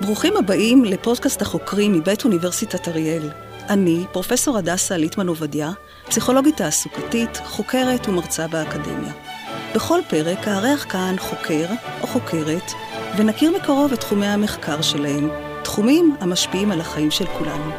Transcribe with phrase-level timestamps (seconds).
[0.00, 3.30] ברוכים הבאים לפודקאסט החוקרים מבית אוניברסיטת אריאל.
[3.68, 5.72] אני, פרופסור הדסה ליטמן עובדיה,
[6.08, 9.12] פסיכולוגית תעסוקתית, חוקרת ומרצה באקדמיה.
[9.74, 11.66] בכל פרק אארח כאן חוקר
[12.02, 12.72] או חוקרת,
[13.16, 15.28] ונכיר מקרוב את תחומי המחקר שלהם,
[15.64, 17.70] תחומים המשפיעים על החיים של כולנו.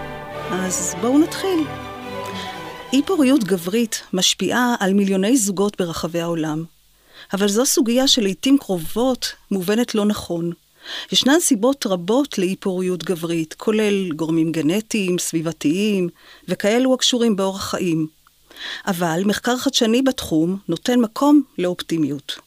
[0.51, 1.59] אז בואו נתחיל.
[2.93, 6.63] אי פוריות גברית משפיעה על מיליוני זוגות ברחבי העולם,
[7.33, 10.51] אבל זו סוגיה שלעיתים קרובות מובנת לא נכון.
[11.11, 16.09] ישנן סיבות רבות לאי פוריות גברית, כולל גורמים גנטיים, סביבתיים,
[16.47, 18.07] וכאלו הקשורים באורח חיים.
[18.87, 22.39] אבל מחקר חדשני בתחום נותן מקום לאופטימיות.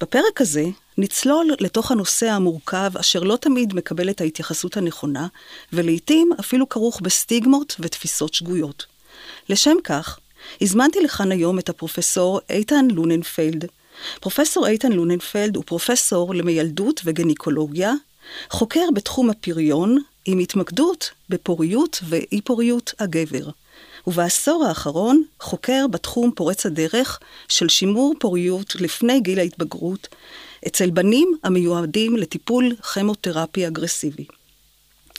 [0.00, 0.64] בפרק הזה
[0.98, 5.26] נצלול לתוך הנושא המורכב אשר לא תמיד מקבל את ההתייחסות הנכונה,
[5.72, 8.86] ולעיתים אפילו כרוך בסטיגמות ותפיסות שגויות.
[9.48, 10.18] לשם כך,
[10.60, 13.64] הזמנתי לכאן היום את הפרופסור איתן לוננפלד.
[14.20, 17.92] פרופסור איתן לוננפלד הוא פרופסור למיילדות וגניקולוגיה,
[18.50, 23.48] חוקר בתחום הפריון, עם התמקדות בפוריות ואי פוריות הגבר.
[24.06, 30.08] ובעשור האחרון חוקר בתחום פורץ הדרך של שימור פוריות לפני גיל ההתבגרות,
[30.66, 34.26] אצל בנים המיועדים לטיפול כימותרפי אגרסיבי.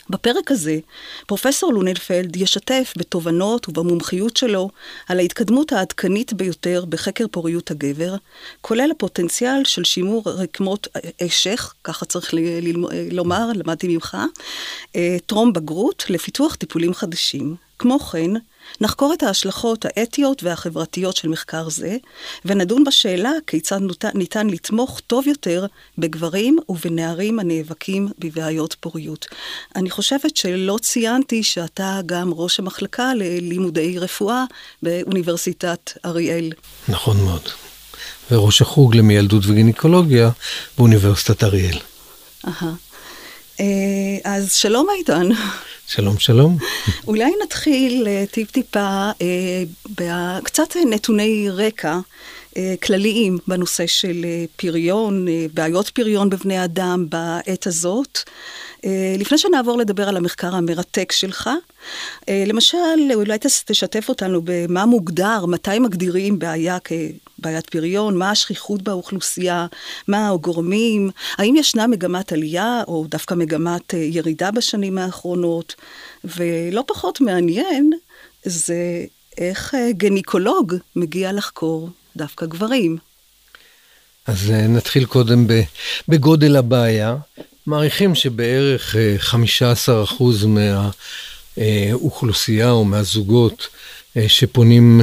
[0.09, 0.79] בפרק הזה,
[1.27, 4.69] פרופסור לונלפלד ישתף בתובנות ובמומחיות שלו
[5.07, 8.15] על ההתקדמות העדכנית ביותר בחקר פוריות הגבר,
[8.61, 10.87] כולל הפוטנציאל של שימור רקמות
[11.23, 12.33] אשך, ככה צריך
[13.11, 14.17] לומר, למדתי ממך,
[14.95, 17.55] אה, טרום בגרות לפיתוח טיפולים חדשים.
[17.79, 18.31] כמו כן,
[18.81, 21.97] נחקור את ההשלכות האתיות והחברתיות של מחקר זה,
[22.45, 23.79] ונדון בשאלה כיצד
[24.13, 25.65] ניתן לתמוך טוב יותר
[25.97, 29.25] בגברים ובנערים הנאבקים בבעיות פוריות.
[29.75, 34.43] אני חושבת שלא ציינתי שאתה גם ראש המחלקה ללימודי רפואה
[34.83, 36.51] באוניברסיטת אריאל.
[36.87, 37.49] נכון מאוד.
[38.31, 40.29] וראש החוג למיילדות וגינקולוגיה
[40.77, 41.77] באוניברסיטת אריאל.
[42.47, 42.73] אהה.
[43.59, 43.65] אה,
[44.23, 45.29] אז שלום איתן.
[45.87, 46.57] שלום, שלום.
[47.07, 51.99] אולי נתחיל אה, טיפ-טיפה אה, בקצת נתוני רקע
[52.57, 54.25] אה, כלליים בנושא של
[54.55, 58.19] פריון, בעיות פריון בבני אדם בעת הזאת.
[58.85, 61.49] אה, לפני שנעבור לדבר על המחקר המרתק שלך,
[62.29, 62.77] אה, למשל,
[63.13, 69.65] אולי תשתף אותנו במה מוגדר, מתי מגדירים בעיה כבעיית פריון, מה השכיחות באוכלוסייה,
[70.07, 75.75] מה הגורמים, האם ישנה מגמת עלייה או דווקא מגמת אה, ירידה בשנים האחרונות,
[76.23, 77.91] ולא פחות מעניין,
[78.43, 79.05] זה
[79.37, 82.97] איך גניקולוג מגיע לחקור דווקא גברים.
[84.27, 85.47] אז נתחיל קודם
[86.07, 87.15] בגודל הבעיה.
[87.67, 88.95] מעריכים שבערך
[89.31, 90.23] 15%
[91.57, 93.67] מהאוכלוסייה או מהזוגות
[94.17, 95.01] אה, שפונים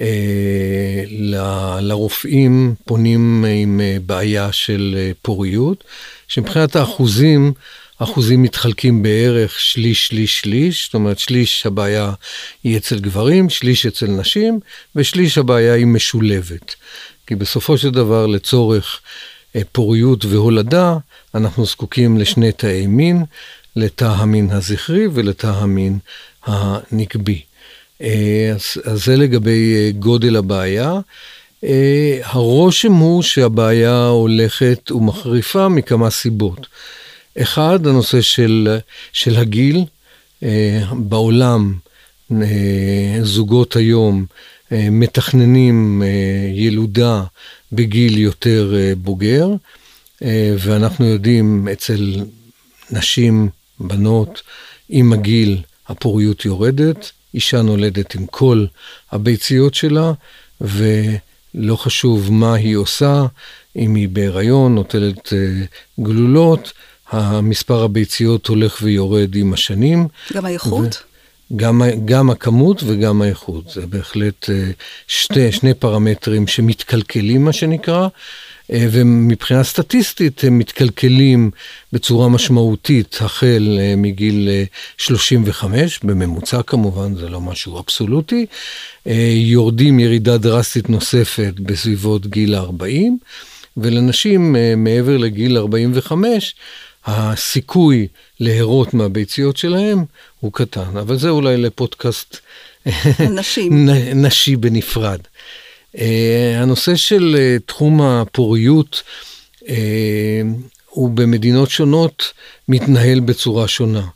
[0.00, 1.04] אה,
[1.80, 5.84] לרופאים, פונים עם אה, בעיה של פוריות,
[6.28, 7.52] שמבחינת האחוזים,
[7.98, 12.12] אחוזים מתחלקים בערך שליש, שליש, שליש, זאת אומרת שליש הבעיה
[12.64, 14.60] היא אצל גברים, שליש אצל נשים,
[14.96, 16.74] ושליש הבעיה היא משולבת.
[17.26, 19.00] כי בסופו של דבר לצורך
[19.72, 20.96] פוריות והולדה,
[21.36, 23.24] אנחנו זקוקים לשני תאי מין,
[23.76, 25.98] לתא המין הזכרי ולתא המין
[26.44, 27.42] הנקבי.
[28.02, 30.92] אה, אז, אז זה לגבי אה, גודל הבעיה.
[31.64, 36.66] אה, הרושם הוא שהבעיה הולכת ומחריפה מכמה סיבות.
[37.42, 38.78] אחד, הנושא של,
[39.12, 39.84] של הגיל.
[40.92, 41.74] בעולם
[43.22, 44.26] זוגות היום
[44.70, 46.02] מתכננים
[46.54, 47.22] ילודה
[47.72, 49.48] בגיל יותר בוגר.
[50.22, 52.24] אה, ואנחנו יודעים אצל
[52.90, 53.48] נשים,
[53.80, 54.42] בנות,
[54.88, 58.66] עם הגיל הפוריות יורדת, אישה נולדת עם כל
[59.12, 60.12] הביציות שלה,
[60.60, 63.26] ולא חשוב מה היא עושה,
[63.76, 65.64] אם היא בהיריון, נוטלת אה,
[66.00, 66.72] גלולות,
[67.10, 70.08] המספר הביציות הולך ויורד עם השנים.
[70.32, 71.02] גם האיכות?
[71.56, 74.70] גם, גם הכמות וגם האיכות, זה בהחלט אה,
[75.08, 78.08] שתי, שני פרמטרים שמתקלקלים, מה שנקרא,
[78.70, 81.50] ומבחינה סטטיסטית הם מתקלקלים
[81.92, 84.48] בצורה משמעותית החל אה, מגיל
[84.96, 85.74] 35,
[86.04, 88.46] אה, בממוצע כמובן, זה לא משהו אבסולוטי,
[89.34, 93.18] יורדים ירידה דרסטית נוספת בסביבות גיל 40,
[93.76, 96.54] ולנשים מעבר לגיל 45,
[97.06, 98.06] הסיכוי
[98.40, 100.04] להרות מהביציות שלהם
[100.40, 102.36] הוא קטן, אבל זה אולי לפודקאסט
[104.14, 105.20] נשי בנפרד.
[105.98, 109.02] אה, הנושא של אה, תחום הפוריות
[109.68, 110.42] אה,
[110.90, 112.32] הוא במדינות שונות
[112.68, 114.06] מתנהל בצורה שונה.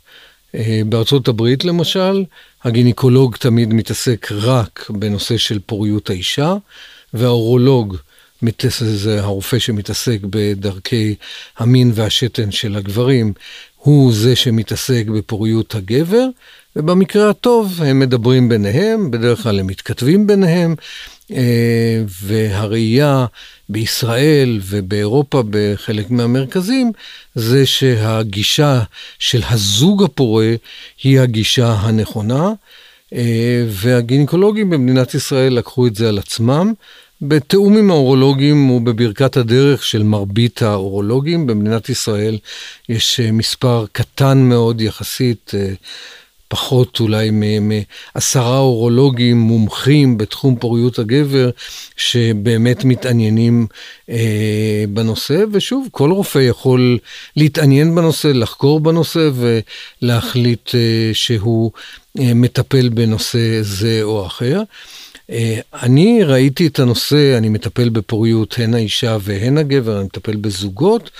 [0.85, 2.23] בארצות הברית למשל,
[2.63, 6.55] הגינקולוג תמיד מתעסק רק בנושא של פוריות האישה,
[7.13, 7.97] והאורולוג,
[8.81, 11.15] זה הרופא שמתעסק בדרכי
[11.57, 13.33] המין והשתן של הגברים,
[13.77, 16.25] הוא זה שמתעסק בפוריות הגבר,
[16.75, 20.75] ובמקרה הטוב הם מדברים ביניהם, בדרך כלל הם מתכתבים ביניהם,
[22.21, 23.25] והראייה
[23.69, 26.91] בישראל ובאירופה בחלק מהמרכזים
[27.35, 28.81] זה שהגישה
[29.19, 30.53] של הזוג הפורה
[31.03, 32.51] היא הגישה הנכונה,
[33.13, 36.73] אה, והגינקולוגים במדינת ישראל לקחו את זה על עצמם.
[37.21, 42.37] בתיאום עם האורולוגים ובברכת הדרך של מרבית האורולוגים במדינת ישראל
[42.89, 45.51] יש אה, מספר קטן מאוד יחסית
[46.51, 47.29] פחות אולי
[47.61, 51.49] מעשרה אורולוגים מומחים בתחום פוריות הגבר,
[51.97, 53.67] שבאמת מתעניינים
[54.09, 56.97] אה, בנושא, ושוב, כל רופא יכול
[57.35, 59.29] להתעניין בנושא, לחקור בנושא
[60.01, 61.71] ולהחליט אה, שהוא
[62.19, 64.61] אה, מטפל בנושא זה או אחר.
[65.29, 71.11] אה, אני ראיתי את הנושא, אני מטפל בפוריות הן האישה והן הגבר, אני מטפל בזוגות.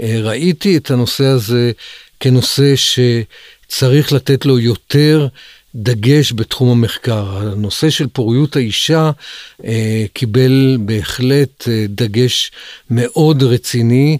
[0.00, 1.72] אה, ראיתי את הנושא הזה
[2.20, 2.98] כנושא ש...
[3.68, 5.28] צריך לתת לו יותר
[5.74, 7.36] דגש בתחום המחקר.
[7.36, 9.10] הנושא של פוריות האישה
[9.64, 12.50] אה, קיבל בהחלט אה, דגש
[12.90, 14.18] מאוד רציני.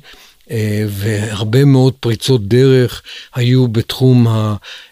[0.51, 3.03] אה, והרבה מאוד פריצות דרך
[3.35, 4.27] היו בתחום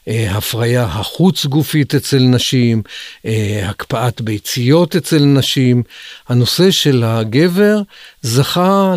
[0.06, 2.82] ההפריה החוץ גופית אצל נשים,
[3.26, 5.82] אה, הקפאת ביציות אצל נשים.
[6.28, 7.80] הנושא של הגבר
[8.22, 8.94] זכה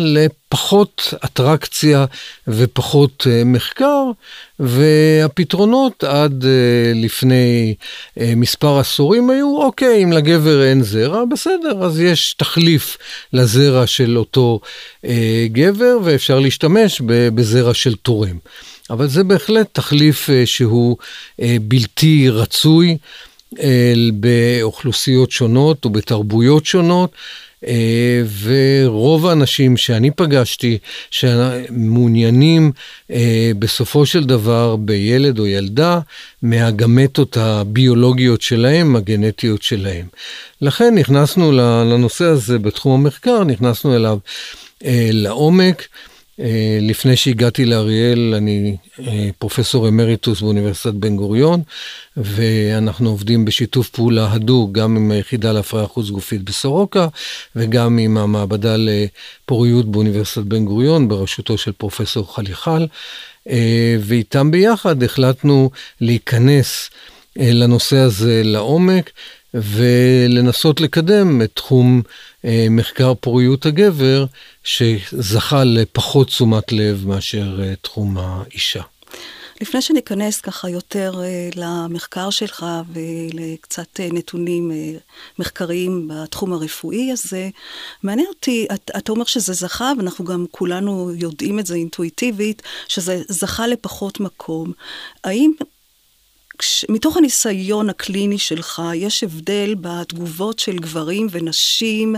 [0.54, 2.04] לפחות אטרקציה
[2.48, 4.02] ופחות אה, מחקר,
[4.60, 6.44] והפתרונות עד
[6.94, 7.74] לפני
[8.16, 12.98] מספר עשורים היו, אוקיי, אם לגבר אין זרע, בסדר, אז יש תחליף
[13.32, 14.60] לזרע של אותו
[15.46, 18.38] גבר, ואפשר להשתמש בזרע של תורם.
[18.90, 20.96] אבל זה בהחלט תחליף אה, שהוא
[21.42, 22.96] אה, בלתי רצוי
[23.60, 27.12] אה, באוכלוסיות שונות ובתרבויות שונות.
[28.42, 30.78] ורוב האנשים שאני פגשתי,
[31.10, 32.72] שמעוניינים
[33.58, 36.00] בסופו של דבר בילד או ילדה,
[36.42, 40.06] מהגמטות הביולוגיות שלהם, הגנטיות שלהם.
[40.62, 44.18] לכן נכנסנו לנושא הזה בתחום המחקר, נכנסנו אליו
[45.12, 45.86] לעומק.
[46.40, 51.62] אה, לפני שהגעתי לאריאל, אני אה, פרופסור אמריטוס באוניברסיטת בן גוריון,
[52.16, 57.08] ואנחנו עובדים בשיתוף פעולה הדוק גם עם היחידה להפריה חוץ גופית בסורוקה,
[57.56, 62.86] וגם עם המעבדה לפוריות באוניברסיטת בן גוריון, בראשותו של פרופסור חליחל,
[63.48, 65.70] אה, ואיתם ביחד החלטנו
[66.00, 66.90] להיכנס
[67.36, 69.10] לנושא הזה לעומק.
[69.54, 72.02] ולנסות לקדם את תחום
[72.44, 74.26] אה, מחקר פוריות הגבר,
[74.64, 78.82] שזכה לפחות תשומת לב מאשר אה, תחום האישה.
[79.60, 85.00] לפני שניכנס ככה יותר uh, למחקר שלך ולקצת uh, נתונים uh,
[85.38, 87.48] מחקריים בתחום הרפואי הזה,
[88.02, 93.22] מעניין אותי, את, אתה אומר שזה זכה, ואנחנו גם כולנו יודעים את זה אינטואיטיבית, שזה
[93.28, 94.72] זכה לפחות מקום.
[95.24, 95.52] האם
[96.58, 102.16] כש, מתוך הניסיון הקליני שלך, יש הבדל בתגובות של גברים ונשים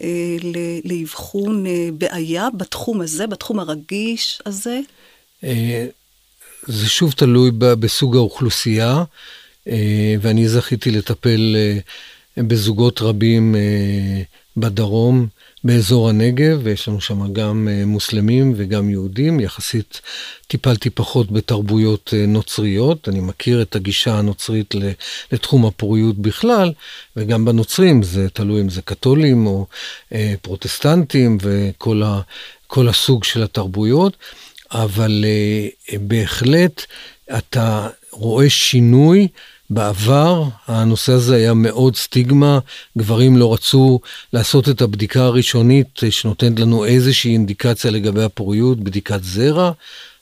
[0.00, 0.36] אה,
[0.84, 4.80] לאבחון אה, בעיה בתחום הזה, בתחום הרגיש הזה?
[5.44, 5.86] אה,
[6.66, 9.04] זה שוב תלוי בסוג האוכלוסייה,
[9.68, 14.22] אה, ואני זכיתי לטפל אה, בזוגות רבים אה,
[14.56, 15.26] בדרום.
[15.64, 19.40] באזור הנגב, ויש לנו שם גם אה, מוסלמים וגם יהודים.
[19.40, 20.00] יחסית
[20.46, 23.08] טיפלתי פחות בתרבויות אה, נוצריות.
[23.08, 24.74] אני מכיר את הגישה הנוצרית
[25.32, 26.72] לתחום הפוריות בכלל,
[27.16, 29.66] וגם בנוצרים, זה תלוי אם זה קתולים או
[30.12, 32.20] אה, פרוטסטנטים וכל ה,
[32.88, 34.16] הסוג של התרבויות,
[34.72, 35.24] אבל
[36.00, 36.84] בהחלט
[37.38, 39.28] אתה רואה שינוי.
[39.70, 42.58] בעבר הנושא הזה היה מאוד סטיגמה,
[42.98, 44.00] גברים לא רצו
[44.32, 49.72] לעשות את הבדיקה הראשונית שנותנת לנו איזושהי אינדיקציה לגבי הפוריות, בדיקת זרע.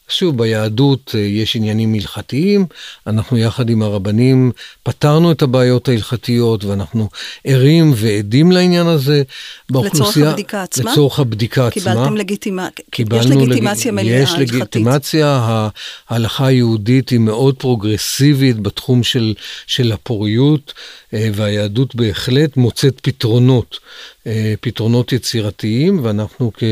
[0.09, 2.67] שוב, ביהדות אה, יש עניינים הלכתיים,
[3.07, 7.09] אנחנו יחד עם הרבנים פתרנו את הבעיות ההלכתיות ואנחנו
[7.45, 9.23] ערים ועדים לעניין הזה.
[9.71, 10.93] לצורך הבדיקה עצמה?
[10.93, 11.93] לצורך הבדיקה עצמה.
[11.95, 12.85] קיבלתם לגיטימציה,
[13.19, 13.97] יש לגיטימציה לג...
[14.01, 14.49] מלאה יש הלכתית.
[14.49, 15.69] יש לגיטימציה,
[16.09, 19.35] ההלכה היהודית היא מאוד פרוגרסיבית בתחום של,
[19.67, 20.73] של הפוריות,
[21.15, 23.79] אה, והיהדות בהחלט מוצאת פתרונות.
[24.29, 26.65] אה, פתרונות יצירתיים, ואנחנו כ,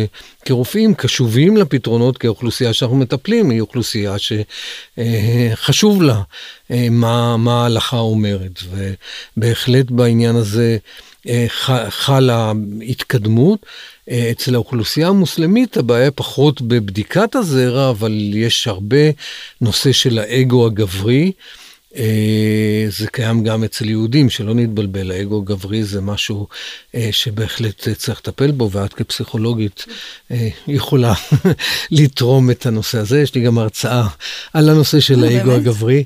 [0.45, 4.17] כרופאים קשובים לפתרונות, כי האוכלוסייה שאנחנו מטפלים היא אוכלוסייה
[4.99, 6.23] שחשוב לה
[6.71, 8.63] אה, מה, מה ההלכה אומרת,
[9.37, 10.77] ובהחלט בעניין הזה
[11.29, 11.47] אה,
[11.89, 12.53] חלה
[12.89, 13.67] התקדמות.
[14.31, 19.11] אצל האוכלוסייה המוסלמית הבעיה פחות בבדיקת הזרע, אבל יש הרבה
[19.61, 21.33] נושא של האגו הגברי.
[21.97, 26.47] אה, זה קיים גם אצל יהודים, שלא נתבלבל, האגו הגברי זה משהו
[26.95, 29.85] אה, שבהחלט צריך לטפל בו, ואת כפסיכולוגית
[30.31, 31.15] אה, יכולה
[31.91, 33.21] לתרום את הנושא הזה.
[33.21, 34.07] יש לי גם הרצאה
[34.53, 36.05] על הנושא של האגו הגברי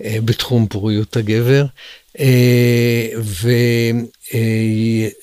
[0.00, 1.64] בתחום פוריות הגבר.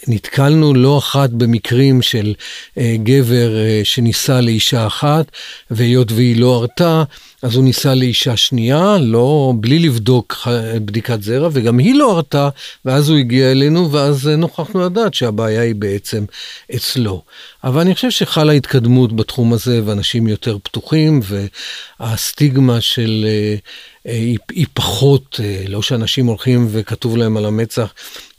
[0.07, 2.33] ונתקלנו לא אחת במקרים של
[2.77, 3.51] גבר
[3.83, 5.25] שנישא לאישה אחת,
[5.71, 7.03] והיות והיא לא הרתה,
[7.41, 10.47] אז הוא ניסה לאישה שנייה, לא, בלי לבדוק
[10.85, 12.49] בדיקת זרע, וגם היא לא הרתה,
[12.85, 16.25] ואז הוא הגיע אלינו, ואז נוכחנו לדעת שהבעיה היא בעצם
[16.75, 17.21] אצלו.
[17.63, 21.21] אבל אני חושב שחלה התקדמות בתחום הזה, ואנשים יותר פתוחים,
[21.99, 23.25] והסטיגמה של...
[23.27, 23.55] אה,
[24.07, 27.93] אה, היא, היא פחות, אה, לא שאנשים הולכים וכתוב להם על המצח,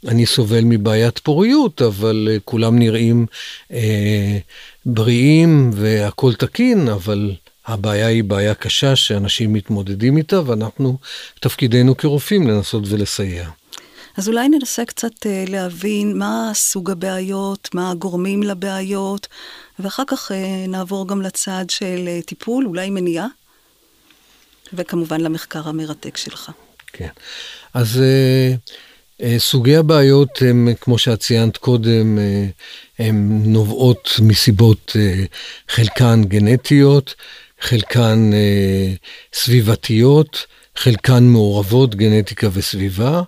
[0.07, 3.25] אני סובל מבעיית פוריות, אבל כולם נראים
[3.71, 4.37] אה,
[4.85, 7.31] בריאים והכול תקין, אבל
[7.67, 10.97] הבעיה היא בעיה קשה שאנשים מתמודדים איתה, ואנחנו,
[11.39, 13.49] תפקידנו כרופאים לנסות ולסייע.
[14.17, 19.27] אז אולי ננסה קצת אה, להבין מה סוג הבעיות, מה הגורמים לבעיות,
[19.79, 23.27] ואחר כך אה, נעבור גם לצד של אה, טיפול, אולי מניעה,
[24.73, 26.51] וכמובן למחקר המרתק שלך.
[26.93, 27.09] כן,
[27.73, 28.01] אז
[29.37, 32.17] סוגי הבעיות הם, כמו שאת ציינת קודם,
[32.99, 34.95] הן נובעות מסיבות
[35.69, 37.15] חלקן גנטיות,
[37.61, 38.93] חלקן אה,
[39.33, 40.45] סביבתיות,
[40.77, 43.21] חלקן מעורבות גנטיקה וסביבה.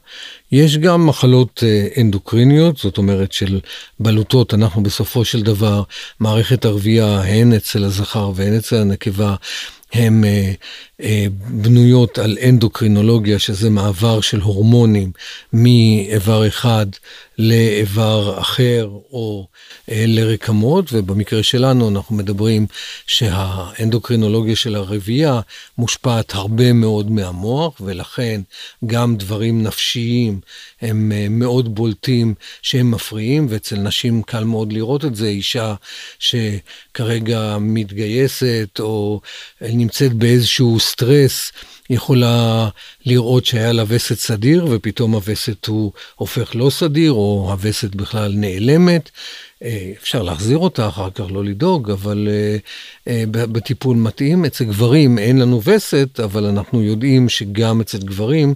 [0.52, 3.60] יש גם מחלות אה, אנדוקריניות, זאת אומרת של
[4.00, 5.84] בלוטות, אנחנו בסופו של דבר,
[6.20, 9.36] מערכת הרבייה, הן אצל הזכר והן אצל הנקבה,
[9.94, 10.52] הן אה,
[11.02, 15.12] אה, בנויות על אנדוקרינולוגיה, שזה מעבר של הורמונים
[15.54, 16.86] מאיבר אחד
[17.38, 19.48] לאיבר אחר או
[19.92, 22.68] אה, לרקמות, ובמקרה שלנו אנחנו מדברים
[23.08, 25.40] שהאנדוקרינולוגיה של הרבייה
[25.78, 28.42] מושפעת הרבה מאוד מהמוח, ולכן
[28.86, 30.40] גם דברים נפשיים
[30.82, 35.76] הם מאוד בולטים שהם מפריעים, ואצל נשים קל מאוד לראות את זה, אישה
[36.20, 39.22] שכרגע מתגייסת או
[39.62, 41.52] נמצאת באיזשהו סטרס,
[41.90, 42.70] יכולה
[43.06, 49.10] לראות שהיה לה וסת סדיר ופתאום הווסת הוא הופך לא סדיר או הווסת בכלל נעלמת.
[49.64, 54.46] אה, אפשר להחזיר אותה אחר כך, לא לדאוג, אבל uh, uh, בטיפול מתאים.
[54.46, 58.54] אצל גברים אין לנו וסת, אבל אנחנו יודעים שגם אצל גברים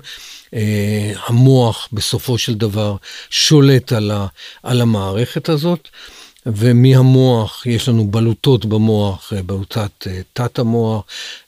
[1.27, 2.95] המוח בסופו של דבר
[3.29, 3.93] שולט
[4.63, 5.89] על המערכת הזאת.
[6.45, 11.03] ומהמוח יש לנו בלוטות במוח, אה, בלוטת אה, תת המוח,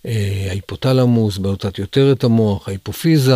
[0.05, 3.35] אה, ההיפותלמוס, בלוטת יותרת המוח, ההיפופיזה,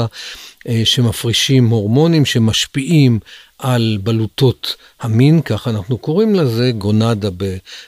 [0.84, 3.20] שמפרישים הורמונים שמשפיעים
[3.60, 7.30] על בלוטות המין, ככה אנחנו קוראים לזה, גונדה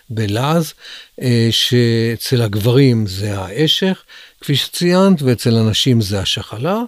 [0.09, 0.73] בלעז,
[1.51, 4.03] שאצל הגברים זה האשך,
[4.41, 6.81] כפי שציינת, ואצל הנשים זה השחלה.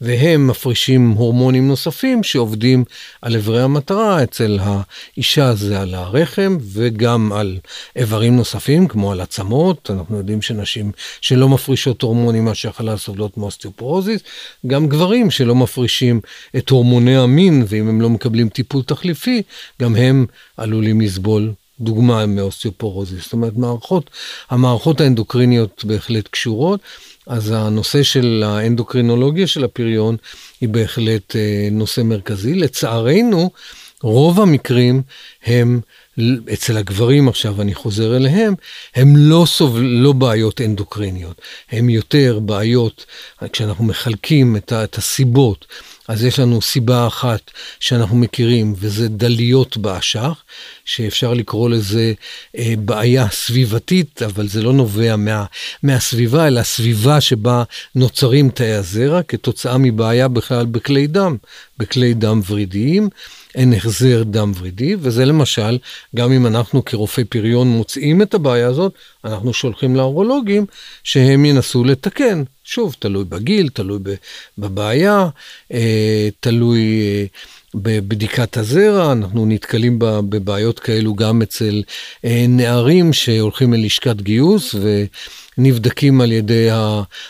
[0.00, 2.84] והם מפרישים הורמונים נוספים שעובדים
[3.22, 7.58] על איברי המטרה, אצל האישה זה על הרחם וגם על
[7.96, 14.20] איברים נוספים כמו על עצמות, אנחנו יודעים שנשים שלא מפרישות הורמונים מהשחלה סובלות מאוסטיופורוזיס,
[14.66, 16.20] גם גברים שלא מפרישים
[16.56, 19.42] את הורמוני המין ואם הם לא מקבלים טיפול תחליפי,
[19.82, 20.26] גם הם
[20.56, 23.24] עלולים לסבול דוגמה מאוסטיופורוזיס.
[23.24, 24.10] זאת אומרת, מערכות,
[24.50, 26.80] המערכות האנדוקריניות בהחלט קשורות.
[27.26, 30.16] אז הנושא של האנדוקרינולוגיה של הפריון
[30.60, 32.54] היא בהחלט אה, נושא מרכזי.
[32.54, 33.50] לצערנו,
[34.02, 35.02] רוב המקרים
[35.44, 35.80] הם,
[36.52, 38.54] אצל הגברים עכשיו, אני חוזר אליהם,
[38.94, 41.40] הם לא, סובל, לא בעיות אנדוקריניות,
[41.72, 43.06] הם יותר בעיות,
[43.52, 45.66] כשאנחנו מחלקים את, את הסיבות
[46.08, 50.42] אז יש לנו סיבה אחת שאנחנו מכירים, וזה דליות באשך,
[50.84, 52.12] שאפשר לקרוא לזה
[52.58, 55.44] אה, בעיה סביבתית, אבל זה לא נובע מה,
[55.82, 57.62] מהסביבה, אלא הסביבה שבה
[57.94, 61.36] נוצרים תאי הזרע, כתוצאה מבעיה בכלל בכלי דם,
[61.78, 63.08] בכלי דם ורידיים.
[63.56, 65.78] אין החזר דם ורידי, וזה למשל,
[66.16, 68.92] גם אם אנחנו כרופאי פריון מוצאים את הבעיה הזאת,
[69.24, 70.66] אנחנו שולחים לאורולוגים
[71.04, 72.42] שהם ינסו לתקן.
[72.64, 73.98] שוב, תלוי בגיל, תלוי
[74.58, 75.28] בבעיה,
[75.72, 77.24] אה, תלוי אה,
[77.74, 81.82] בבדיקת הזרע, אנחנו נתקלים בבעיות כאלו גם אצל
[82.24, 84.74] אה, נערים שהולכים ללשכת גיוס
[85.58, 86.68] ונבדקים על ידי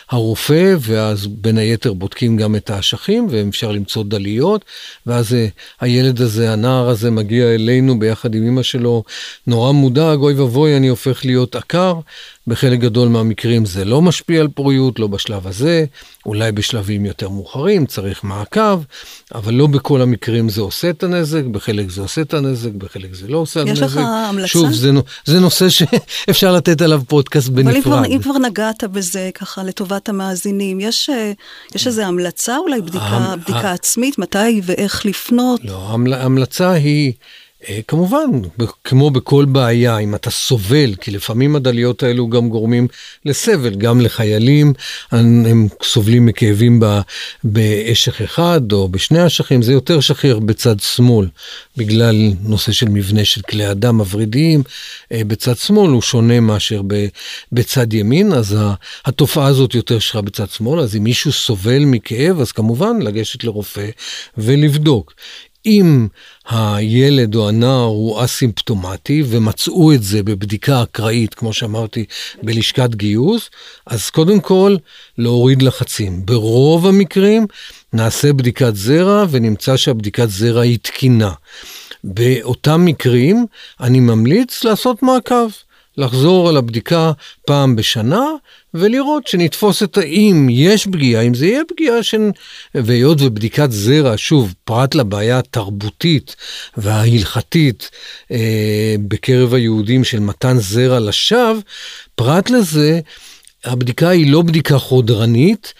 [0.09, 4.65] הרופא, ואז בין היתר בודקים גם את האשכים, ואפשר למצוא דליות,
[5.05, 5.35] ואז
[5.81, 9.03] הילד הזה, הנער הזה, מגיע אלינו ביחד עם אמא שלו,
[9.47, 11.93] נורא מודאג, אוי ואבוי, אני הופך להיות עקר.
[12.47, 15.85] בחלק גדול מהמקרים זה לא משפיע על פוריות, לא בשלב הזה,
[16.25, 18.81] אולי בשלבים יותר מאוחרים צריך מעקב,
[19.35, 23.27] אבל לא בכל המקרים זה עושה את הנזק, בחלק זה עושה את הנזק, בחלק זה
[23.27, 23.85] לא עושה את הנזק.
[23.85, 24.47] יש לך המלצה?
[24.47, 24.91] שוב, זה,
[25.25, 27.93] זה נושא שאפשר לתת עליו פודקאסט בנפרד.
[27.93, 31.31] אבל אם כבר, אם כבר נגעת בזה ככה לטובת המאזינים, יש, אה,
[31.75, 35.61] יש איזו המלצה אולי, בדיקה, בדיקה עצמית, מתי ואיך לפנות?
[35.63, 37.13] לא, ההמלצה היא...
[37.69, 38.25] אה, כמובן,
[38.83, 42.87] כמו בכל בעיה, אם אתה סובל, כי לפעמים הדליות האלו גם גורמים
[43.25, 44.73] לסבל, גם לחיילים,
[45.11, 46.79] הם סובלים מכאבים
[47.43, 51.27] באשך אחד או בשני אשכים, זה יותר שכיח בצד שמאל,
[51.77, 54.63] בגלל נושא של מבנה של כלי הדם הוורידיים,
[55.11, 56.81] אה, בצד שמאל הוא שונה מאשר
[57.51, 58.57] בצד ימין, אז
[59.05, 63.89] התופעה הזאת יותר שכיחה בצד שמאל, אז אם מישהו סובל מכאב, אז כמובן לגשת לרופא
[64.37, 65.13] ולבדוק.
[65.67, 66.07] אם
[66.49, 72.05] הילד או הנער הוא אסימפטומטי ומצאו את זה בבדיקה אקראית, כמו שאמרתי,
[72.43, 73.49] בלשכת גיוס,
[73.85, 74.75] אז קודם כל
[75.17, 76.25] להוריד לחצים.
[76.25, 77.47] ברוב המקרים
[77.93, 81.31] נעשה בדיקת זרע ונמצא שהבדיקת זרע היא תקינה.
[82.03, 83.45] באותם מקרים
[83.81, 85.49] אני ממליץ לעשות מעקב.
[85.97, 87.11] לחזור על הבדיקה
[87.47, 88.25] פעם בשנה
[88.73, 92.29] ולראות שנתפוס את האם יש פגיעה, אם זה יהיה פגיעה של...
[92.75, 96.35] והיות ובדיקת זרע, שוב, פרט לבעיה התרבותית
[96.77, 97.89] וההלכתית
[98.31, 101.61] אה, בקרב היהודים של מתן זרע לשווא,
[102.15, 102.99] פרט לזה,
[103.65, 105.73] הבדיקה היא לא בדיקה חודרנית,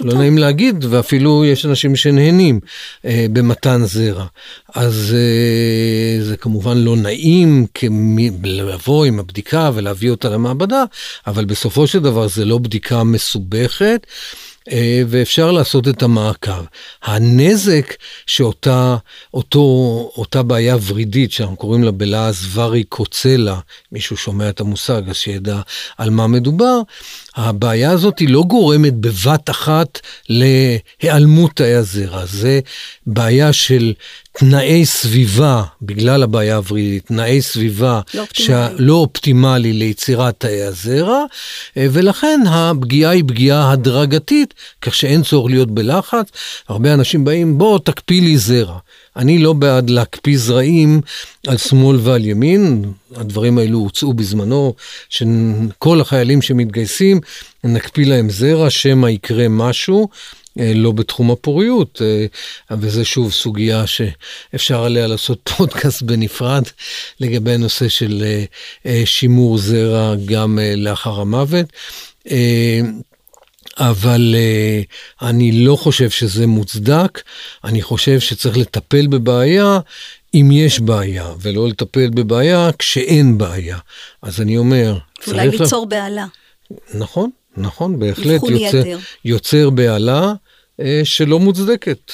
[0.00, 2.60] לא נעים להגיד, ואפילו יש אנשים שנהנים
[3.04, 4.26] אה, במתן זרע.
[4.74, 7.66] אז אה, זה כמובן לא נעים
[8.44, 10.84] לבוא עם הבדיקה ולהביא אותה למעבדה,
[11.26, 14.06] אבל בסופו של דבר זה לא בדיקה מסובכת.
[14.72, 16.64] אה, ואפשר לעשות את המעקב.
[17.02, 17.94] הנזק
[18.26, 18.96] שאותה
[19.34, 19.60] אותו,
[20.16, 23.58] אותה בעיה ורידית, שאנחנו קוראים לה בלעז ורי קוצלה,
[23.92, 25.60] מישהו שומע את המושג אז שידע
[25.98, 26.80] על מה מדובר,
[27.36, 32.60] הבעיה הזאת היא לא גורמת בבת אחת להיעלמות תאי הזרע, זה
[33.06, 33.92] בעיה של
[34.32, 38.74] תנאי סביבה, בגלל הבעיה הוורידית, תנאי סביבה לא אופטימלי.
[38.78, 41.24] לא אופטימלי ליצירת תאי הזרע,
[41.76, 46.26] אה, ולכן הפגיעה היא פגיעה הדרגתית, כך שאין צורך להיות בלחץ.
[46.68, 48.78] הרבה אנשים באים, בוא תקפיא לי זרע.
[49.16, 51.00] אני לא בעד להקפיא זרעים
[51.46, 54.74] על שמאל ועל ימין, הדברים האלו הוצאו בזמנו,
[55.08, 57.20] שכל החיילים שמתגייסים,
[57.64, 60.08] נקפיא להם זרע, שמא יקרה משהו.
[60.60, 62.26] אה, לא בתחום הפוריות, אה,
[62.80, 66.62] וזה שוב סוגיה שאפשר עליה לעשות פודקאסט בנפרד
[67.20, 68.24] לגבי הנושא של
[68.86, 71.66] אה, שימור זרע גם לאחר המוות.
[73.78, 77.22] אבל uh, אני לא חושב שזה מוצדק,
[77.64, 79.78] אני חושב שצריך לטפל בבעיה
[80.34, 83.78] אם יש בעיה, ולא לטפל בבעיה כשאין בעיה.
[84.22, 85.88] אז אני אומר, אולי ליצור לה...
[85.88, 86.26] בהלה.
[86.94, 88.82] נכון, נכון, בהחלט יוצר,
[89.24, 90.32] יוצר בהלה
[90.80, 92.12] אה, שלא מוצדקת.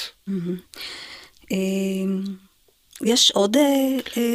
[1.51, 1.57] אה,
[3.05, 3.57] יש עוד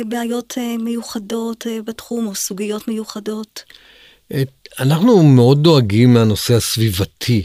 [0.08, 3.64] בעיות מיוחדות בתחום או סוגיות מיוחדות?
[4.80, 7.42] אנחנו מאוד דואגים מהנושא הסביבתי,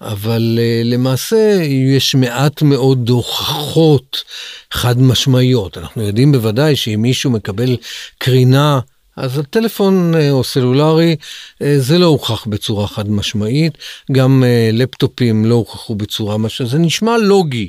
[0.00, 1.58] אבל למעשה
[1.96, 4.24] יש מעט מאוד הוכחות
[4.70, 5.78] חד משמעיות.
[5.78, 7.76] אנחנו יודעים בוודאי שאם מישהו מקבל
[8.18, 8.80] קרינה
[9.16, 11.16] אז הטלפון אה, או סלולרי
[11.62, 13.78] אה, זה לא הוכח בצורה חד משמעית,
[14.12, 17.68] גם אה, לפטופים לא הוכחו בצורה משמעית, זה נשמע לוגי,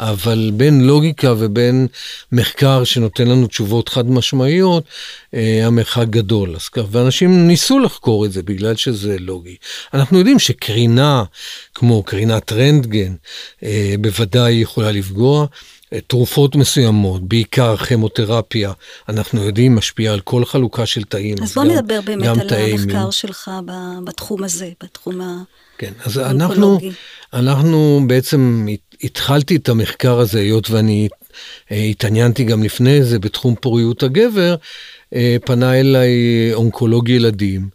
[0.00, 1.86] אבל בין לוגיקה ובין
[2.32, 4.84] מחקר שנותן לנו תשובות חד משמעיות,
[5.62, 6.56] המרחק גדול.
[6.56, 9.56] אז כך, ואנשים ניסו לחקור את זה בגלל שזה לוגי.
[9.94, 11.24] אנחנו יודעים שקרינה,
[11.74, 13.14] כמו קרינת רנטגן,
[14.00, 15.46] בוודאי יכולה לפגוע.
[16.06, 18.72] תרופות מסוימות, בעיקר כימותרפיה,
[19.08, 21.36] אנחנו יודעים, משפיעה על כל חלוקה של תאים.
[21.42, 23.10] אז בוא נדבר באמת על המחקר מין.
[23.10, 23.50] שלך
[24.04, 25.44] בתחום הזה, בתחום
[25.78, 26.78] כן, אז אנחנו,
[27.32, 28.66] אנחנו בעצם
[29.02, 31.08] התחלתי את המחקר הזה, היות ואני
[31.72, 34.54] אה, התעניינתי גם לפני זה בתחום פוריות הגבר,
[35.14, 36.10] אה, פנה אליי
[36.52, 37.68] אונקולוג ילדים.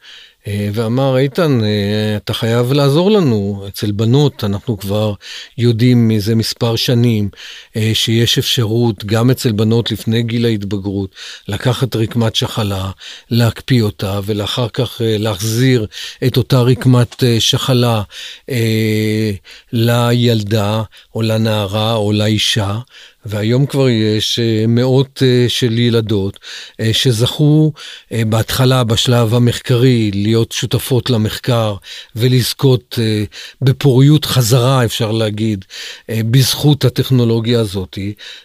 [0.49, 3.65] אה, ואמר, איתן, אה, אתה חייב לעזור לנו.
[3.67, 5.13] אצל בנות אנחנו כבר
[5.57, 7.29] יודעים מזה מספר שנים
[7.75, 11.15] אה, שיש אפשרות, גם אצל בנות לפני גיל ההתבגרות,
[11.47, 12.91] לקחת רקמת שחלה,
[13.31, 15.85] להקפיא אותה, ולאחר כך להחזיר
[16.27, 18.01] את אותה רקמת שחלה
[19.73, 20.81] לילדה,
[21.15, 22.79] או לנערה, או לאישה.
[23.25, 26.39] והיום כבר יש אה, מאות אה, של ילדות
[26.79, 27.71] אה, שזכו
[28.11, 31.75] בהתחלה, בשלב המחקרי, להיות שותפות למחקר
[32.15, 32.99] ולזכות
[33.61, 35.65] בפוריות חזרה, אפשר להגיד,
[36.09, 37.97] בזכות הטכנולוגיה הזאת.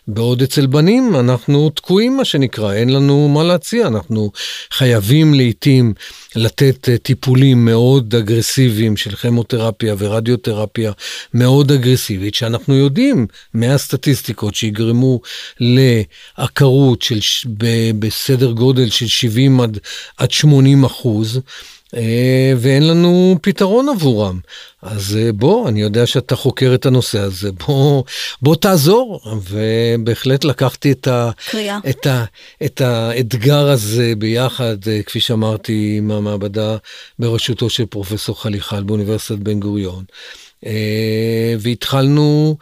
[0.09, 4.33] בעוד אצל בנים אנחנו תקועים, מה שנקרא, אין לנו מה להציע, אנחנו
[4.71, 5.95] חייבים לעתים
[6.37, 10.93] לתת טיפולים מאוד אגרסיביים של כימותרפיה ורדיותרפיה
[11.35, 15.21] מאוד אגרסיבית, שאנחנו יודעים מהסטטיסטיקות שיגרמו
[15.61, 17.19] לעקרות של,
[17.99, 19.79] בסדר גודל של 70 עד,
[20.17, 21.41] עד 80 אחוז.
[21.97, 24.39] אה, ואין לנו פתרון עבורם.
[24.83, 28.05] אז אה, בוא, אני יודע שאתה חוקר את הנושא הזה, בוא,
[28.43, 29.21] בוא תעזור.
[29.51, 31.31] ובהחלט לקחתי את, ה,
[31.91, 32.25] את, ה,
[32.65, 36.77] את האתגר הזה ביחד, אה, כפי שאמרתי, עם המעבדה
[37.19, 40.05] בראשותו של פרופסור חליחל באוניברסיטת בן גוריון.
[41.59, 42.57] והתחלנו,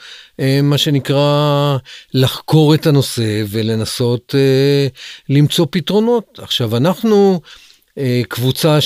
[0.62, 1.76] מה שנקרא,
[2.14, 4.34] לחקור את הנושא ולנסות
[5.28, 6.38] למצוא פתרונות.
[6.42, 7.40] עכשיו, אנחנו...
[7.98, 8.78] אה, קבוצה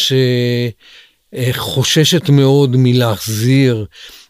[1.35, 3.87] שחוששת מאוד מלהחזיר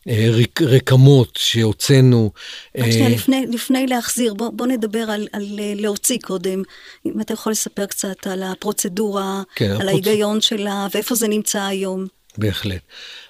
[0.09, 0.29] אה,
[0.61, 2.31] רקמות שהוצאנו.
[2.79, 5.45] רק שנייה, אה, לפני, לפני להחזיר, בוא, בוא נדבר על, על
[5.75, 6.63] להוציא קודם.
[7.07, 10.07] אם אתה יכול לספר קצת על הפרוצדורה, כן, על הפרוצ...
[10.07, 12.07] ההיגיון שלה, ואיפה זה נמצא היום.
[12.39, 12.81] בהחלט.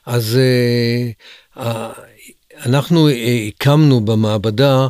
[0.06, 0.38] אז
[2.66, 3.08] אנחנו
[3.48, 4.86] הקמנו במעבדה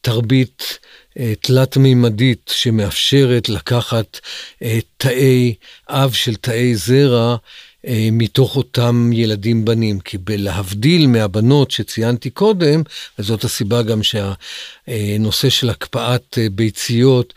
[0.00, 0.78] תרבית
[1.18, 4.20] אה, תלת-מימדית שמאפשרת לקחת
[4.62, 5.54] אה, תאי
[5.88, 7.36] אב של תאי זרע אה,
[8.12, 12.82] מתוך אותם ילדים בנים, כי בלהבדיל מהבנות שציינתי קודם,
[13.18, 17.34] וזאת הסיבה גם שהנושא של הקפאת ביציות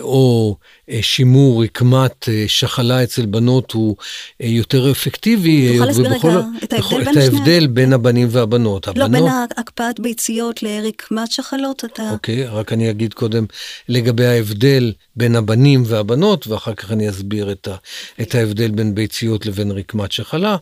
[0.00, 0.56] או
[1.00, 3.96] שימור רקמת שחלה אצל בנות הוא
[4.40, 5.72] יותר אפקטיבי.
[5.72, 6.16] תוכל להסביר רגע
[6.64, 8.86] את ההבדל בין את ההבדל בין הבנים והבנות.
[8.86, 9.22] לא, הבנות...
[9.22, 12.10] בין הקפאת ביציות לרקמת שחלות, אתה...
[12.12, 13.44] אוקיי, רק אני אגיד קודם
[13.88, 17.76] לגבי ההבדל בין הבנים והבנות, ואחר כך אני אסביר את, ה...
[18.20, 20.56] את ההבדל בין ביציות לבין רקמת שחלה.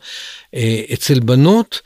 [0.93, 1.81] אצל בנות,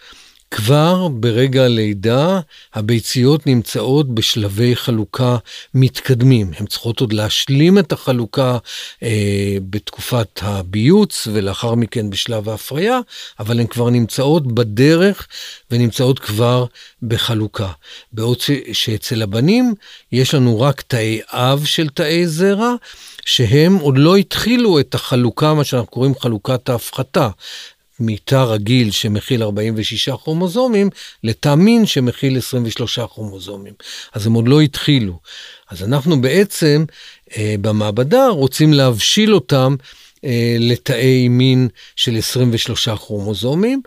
[0.54, 2.40] כבר ברגע הלידה
[2.74, 5.36] הביציות נמצאות בשלבי חלוקה
[5.74, 6.50] מתקדמים.
[6.56, 8.58] הן צריכות עוד להשלים את החלוקה
[9.02, 13.00] אה, בתקופת הביוץ ולאחר מכן בשלב ההפריה,
[13.40, 15.28] אבל הן כבר נמצאות בדרך
[15.70, 16.64] ונמצאות כבר
[17.02, 17.68] בחלוקה.
[18.12, 18.38] בעוד
[18.72, 19.74] שאצל הבנים
[20.12, 22.74] יש לנו רק תאי אב של תאי זרע.
[23.24, 27.28] שהם עוד לא התחילו את החלוקה, מה שאנחנו קוראים חלוקת ההפחתה.
[28.00, 30.90] מתא רגיל שמכיל 46 כרומוזומים
[31.24, 33.74] לתא מין שמכיל 23 כרומוזומים.
[34.12, 35.18] אז הם עוד לא התחילו.
[35.70, 36.84] אז אנחנו בעצם
[37.36, 39.76] אה, במעבדה רוצים להבשיל אותם
[40.24, 43.82] אה, לתאי מין של 23 כרומוזומים,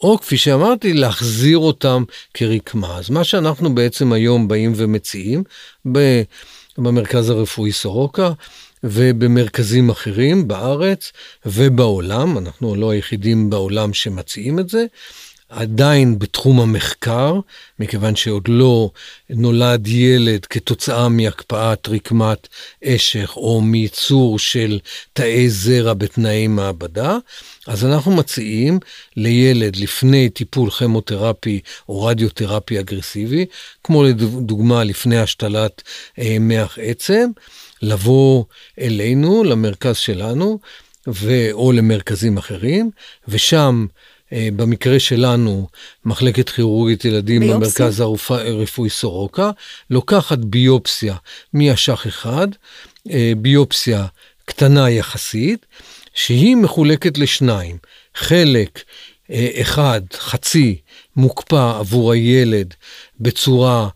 [0.00, 2.96] או כפי שאמרתי, להחזיר אותם כרקמה.
[2.96, 5.44] אז מה שאנחנו בעצם היום באים ומציעים
[6.78, 8.32] במרכז הרפואי סורוקה,
[8.84, 11.12] ובמרכזים אחרים בארץ
[11.46, 14.86] ובעולם, אנחנו לא היחידים בעולם שמציעים את זה,
[15.50, 17.40] עדיין בתחום המחקר,
[17.78, 18.90] מכיוון שעוד לא
[19.30, 22.48] נולד ילד כתוצאה מהקפאת רקמת
[22.84, 24.78] אשך או מייצור של
[25.12, 27.18] תאי זרע בתנאי מעבדה,
[27.66, 28.78] אז אנחנו מציעים
[29.16, 33.46] לילד לפני טיפול כימותרפי או רדיותרפי אגרסיבי,
[33.84, 35.82] כמו לדוגמה לפני השתלת
[36.18, 37.30] אה, מח עצם,
[37.82, 38.44] לבוא
[38.80, 40.58] אלינו, למרכז שלנו,
[41.08, 41.52] ו...
[41.52, 42.90] או למרכזים אחרים,
[43.28, 43.86] ושם,
[44.32, 45.68] אה, במקרה שלנו,
[46.04, 47.86] מחלקת כירורגית ילדים ביופסיה?
[47.86, 49.50] במרכז הרפואי סורוקה,
[49.90, 51.16] לוקחת ביופסיה
[51.54, 52.48] מאשך אחד,
[53.10, 54.06] אה, ביופסיה
[54.44, 55.66] קטנה יחסית,
[56.14, 57.76] שהיא מחולקת לשניים.
[58.14, 58.82] חלק
[59.30, 60.76] אה, אחד, חצי,
[61.16, 62.74] מוקפא עבור הילד
[63.20, 63.88] בצורה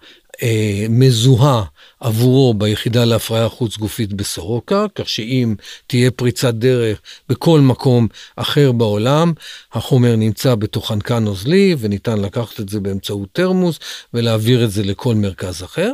[0.43, 1.65] אה, מזוהה
[2.05, 5.55] עבורו ביחידה להפריה חוץ גופית בסורוקה, כך שאם
[5.87, 9.33] תהיה פריצת דרך בכל מקום אחר בעולם,
[9.73, 13.79] החומר נמצא בתוך חנקן נוזלי וניתן לקחת את זה באמצעות תרמוס
[14.15, 15.93] ולהעביר את זה לכל מרכז אחר.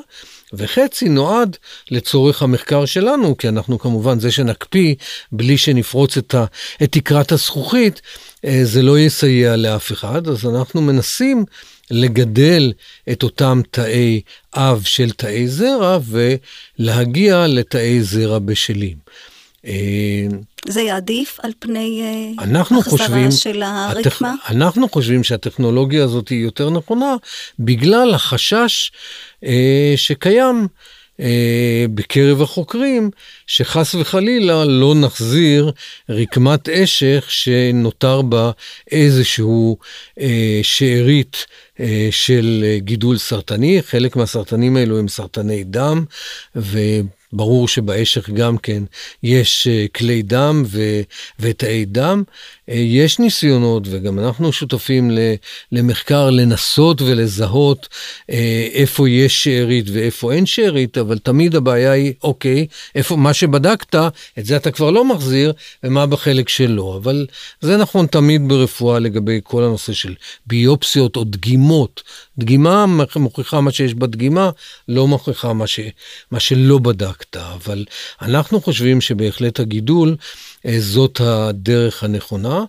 [0.53, 1.57] וחצי נועד
[1.91, 4.95] לצורך המחקר שלנו, כי אנחנו כמובן זה שנקפיא
[5.33, 6.45] בלי שנפרוץ את, ה,
[6.83, 8.03] את תקרת הזכוכית,
[8.45, 11.45] אה, זה לא יסייע לאף אחד, אז אנחנו מנסים
[11.91, 12.73] לגדל
[13.13, 14.21] את אותם תאי
[14.55, 15.99] אב של תאי זרע
[16.79, 18.97] ולהגיע לתאי זרע בשלים.
[19.67, 20.27] אה,
[20.69, 22.03] זה יעדיף על פני
[22.39, 24.35] אה, החזרה חושבים, של הרקמה?
[24.45, 24.51] הטכ...
[24.51, 27.17] אנחנו חושבים שהטכנולוגיה הזאת היא יותר נכונה
[27.59, 28.93] בגלל החשש
[29.45, 30.69] אה, שקיים
[31.95, 33.11] בקרב החוקרים,
[33.47, 35.73] שחס וחלילה לא נחזיר
[36.09, 38.51] רקמת אשך שנותר בה
[38.91, 39.79] איזשהו
[40.21, 41.47] אה, שארית
[41.81, 43.83] אה, של גידול סרטני.
[43.83, 46.05] חלק מהסרטנים האלו הם סרטני דם,
[46.57, 46.79] ו...
[47.33, 48.83] ברור שבאשך גם כן
[49.23, 51.01] יש כלי דם ו,
[51.41, 52.23] ותאי דם.
[52.69, 55.11] יש ניסיונות, וגם אנחנו שותפים
[55.73, 57.89] למחקר לנסות ולזהות
[58.73, 63.95] איפה יש שארית ואיפה אין שארית, אבל תמיד הבעיה היא, אוקיי, איפה, מה שבדקת,
[64.39, 65.53] את זה אתה כבר לא מחזיר,
[65.85, 66.99] ומה בחלק שלא.
[67.03, 67.27] אבל
[67.61, 70.15] זה נכון תמיד ברפואה לגבי כל הנושא של
[70.47, 72.03] ביופסיות או דגימות.
[72.39, 74.51] דגימה מוכיחה מה שיש בדגימה,
[74.89, 75.81] לא מוכיחה מה, ש,
[76.31, 76.79] מה שלא
[77.21, 77.37] בדקת.
[77.37, 77.85] אבל
[78.23, 80.17] אנחנו חושבים שבהחלט הגידול,
[80.67, 82.65] אה, זאת הדרך הנכונה,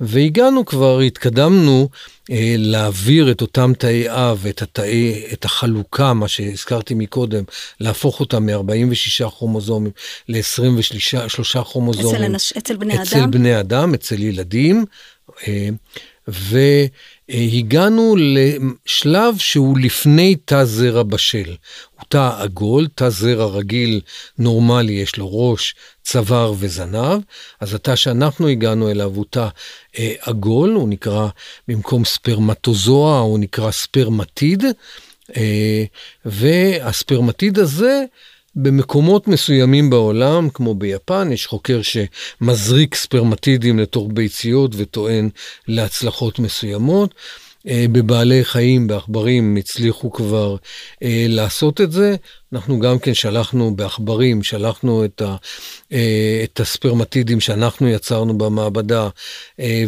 [0.00, 1.88] והגענו כבר, התקדמנו
[2.30, 7.44] אה, להעביר את אותם תאי אב, את, התאי, את החלוקה, מה שהזכרתי מקודם,
[7.80, 9.92] להפוך אותם מ-46 כרומוזומים
[10.28, 12.14] ל-23 כרומוזומים.
[12.14, 13.28] אצל, אנש, אצל בני אצל אדם?
[13.28, 14.84] אצל בני אדם, אצל ילדים.
[16.28, 21.54] והגענו לשלב שהוא לפני תא זרע בשל.
[21.94, 24.00] הוא תא עגול, תא זרע רגיל,
[24.38, 27.20] נורמלי, יש לו ראש, צוואר וזנב,
[27.60, 29.48] אז התא שאנחנו הגענו אליו הוא תא
[29.98, 31.28] אה, עגול, הוא נקרא,
[31.68, 34.64] במקום ספרמטוזואה, הוא נקרא ספרמטיד,
[35.36, 35.84] אה,
[36.24, 38.04] והספרמטיד הזה,
[38.56, 45.28] במקומות מסוימים בעולם, כמו ביפן, יש חוקר שמזריק ספרמטידים לתוך ביציות וטוען
[45.68, 47.14] להצלחות מסוימות.
[47.68, 50.56] אה, בבעלי חיים, בעכברים, הצליחו כבר
[51.02, 52.16] אה, לעשות את זה.
[52.52, 55.36] אנחנו גם כן שלחנו בעכברים, שלחנו את, ה,
[55.92, 59.08] אה, את הספרמטידים שאנחנו יצרנו במעבדה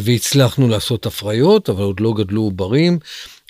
[0.01, 2.99] והצלחנו לעשות הפריות, אבל עוד לא גדלו עוברים.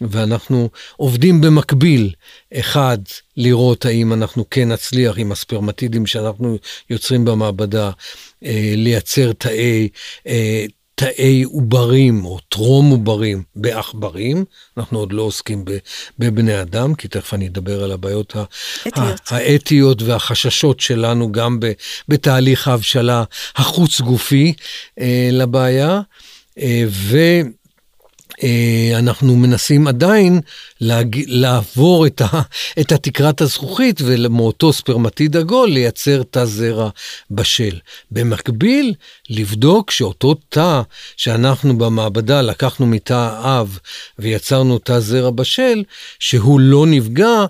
[0.01, 2.13] ואנחנו עובדים במקביל,
[2.53, 2.97] אחד,
[3.37, 6.57] לראות האם אנחנו כן נצליח עם הספרמטידים שאנחנו
[6.89, 7.91] יוצרים במעבדה,
[8.75, 9.89] לייצר תאי,
[10.99, 14.45] תאי עוברים או טרום עוברים בעכברים,
[14.77, 15.65] אנחנו עוד לא עוסקים
[16.19, 18.35] בבני אדם, כי תכף אני אדבר על הבעיות
[18.87, 19.19] אתיות.
[19.27, 21.59] האתיות והחששות שלנו גם
[22.07, 23.23] בתהליך ההבשלה
[23.55, 24.53] החוץ גופי
[24.99, 26.01] אה, לבעיה.
[26.59, 27.17] אה, ו...
[28.43, 30.41] אה, אנחנו מנסים עדיין
[30.81, 31.23] להג...
[31.27, 32.41] לעבור את, ה...
[32.79, 36.89] את התקרת הזכוכית ומאותו ספרמטיד עגול לייצר תא זרע
[37.31, 37.79] בשל.
[38.11, 38.93] במקביל,
[39.29, 40.81] לבדוק שאותו תא
[41.17, 43.79] שאנחנו במעבדה לקחנו מתא אב
[44.19, 45.83] ויצרנו תא זרע בשל,
[46.19, 47.45] שהוא לא נפגע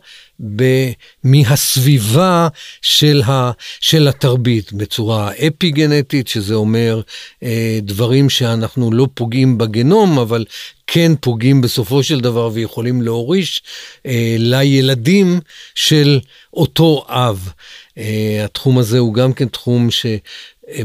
[1.24, 2.48] מהסביבה
[2.82, 7.02] של, ה, של התרבית בצורה אפי-גנטית, שזה אומר
[7.44, 10.46] אה, דברים שאנחנו לא פוגעים בגנום, אבל
[10.88, 13.62] כן פוגעים בסופו של דבר ויכולים להוריש
[14.06, 15.40] אה, לילדים
[15.76, 16.20] של
[16.54, 17.52] אותו אב.
[17.98, 20.06] אה, התחום הזה הוא גם כן תחום ש...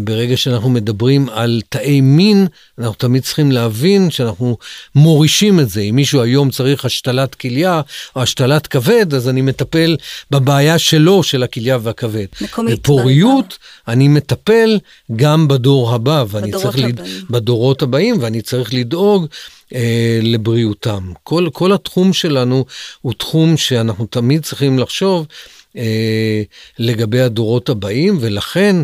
[0.00, 2.46] ברגע שאנחנו מדברים על תאי מין,
[2.78, 4.56] אנחנו תמיד צריכים להבין שאנחנו
[4.94, 5.80] מורישים את זה.
[5.80, 7.80] אם מישהו היום צריך השתלת כליה
[8.16, 9.96] או השתלת כבד, אז אני מטפל
[10.30, 12.26] בבעיה שלו, של הכליה והכבד.
[12.40, 12.78] מקומית.
[12.78, 14.78] בפוריות, אני מטפל
[15.16, 16.78] גם בדור הבא, ואני צריך...
[16.78, 16.88] הבאים.
[16.88, 17.00] לד...
[17.30, 19.26] בדורות הבאים, ואני צריך לדאוג
[19.74, 21.12] אה, לבריאותם.
[21.22, 22.64] כל, כל התחום שלנו
[23.00, 25.26] הוא תחום שאנחנו תמיד צריכים לחשוב.
[25.76, 26.42] אה,
[26.78, 28.76] לגבי הדורות הבאים, ולכן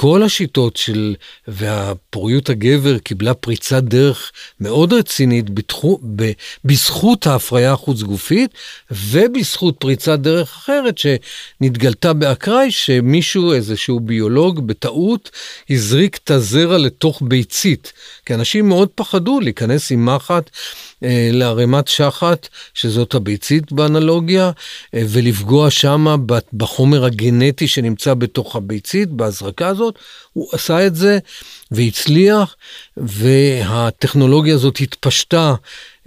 [0.00, 1.14] כל השיטות של,
[1.48, 6.30] והפוריות הגבר קיבלה פריצת דרך מאוד רצינית בתחו, ב,
[6.64, 8.50] בזכות ההפריה החוץ גופית
[8.90, 15.30] ובזכות פריצת דרך אחרת שנתגלתה באקראי, שמישהו, איזשהו ביולוג, בטעות
[15.70, 17.92] הזריק את הזרע לתוך ביצית.
[18.26, 20.50] כי אנשים מאוד פחדו להיכנס עם מחט
[21.04, 24.50] אה, לערימת שחת, שזאת הביצית באנלוגיה,
[24.94, 26.16] אה, ולפגוע שמה
[26.52, 29.87] בחומר הגנטי שנמצא בתוך הביצית, בהזרקה הזאת.
[30.32, 31.18] הוא עשה את זה
[31.70, 32.56] והצליח,
[32.96, 35.54] והטכנולוגיה הזאת התפשטה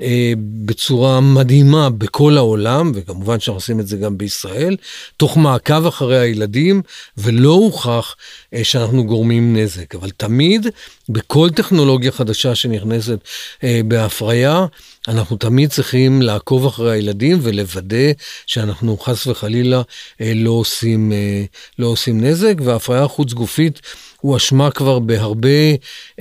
[0.02, 0.34] אה,
[0.66, 4.78] בצורה מדהימה בכל העולם, וכמובן שאנחנו עושים את זה גם בישראל,
[5.18, 6.82] תוך מעקב אחרי הילדים,
[7.18, 8.16] ולא הוכח
[8.64, 9.96] שאנחנו גורמים נזק.
[9.96, 10.68] אבל תמיד,
[11.10, 13.20] בכל טכנולוגיה חדשה שנכנסת
[13.64, 14.66] אה, בהפריה,
[15.08, 18.12] אנחנו תמיד צריכים לעקוב אחרי הילדים ולוודא
[18.46, 19.82] שאנחנו חס וחלילה
[20.20, 21.12] לא עושים,
[21.80, 23.82] לא עושים נזק, וההפריה החוץ גופית
[24.22, 25.50] הואשמה כבר בהרבה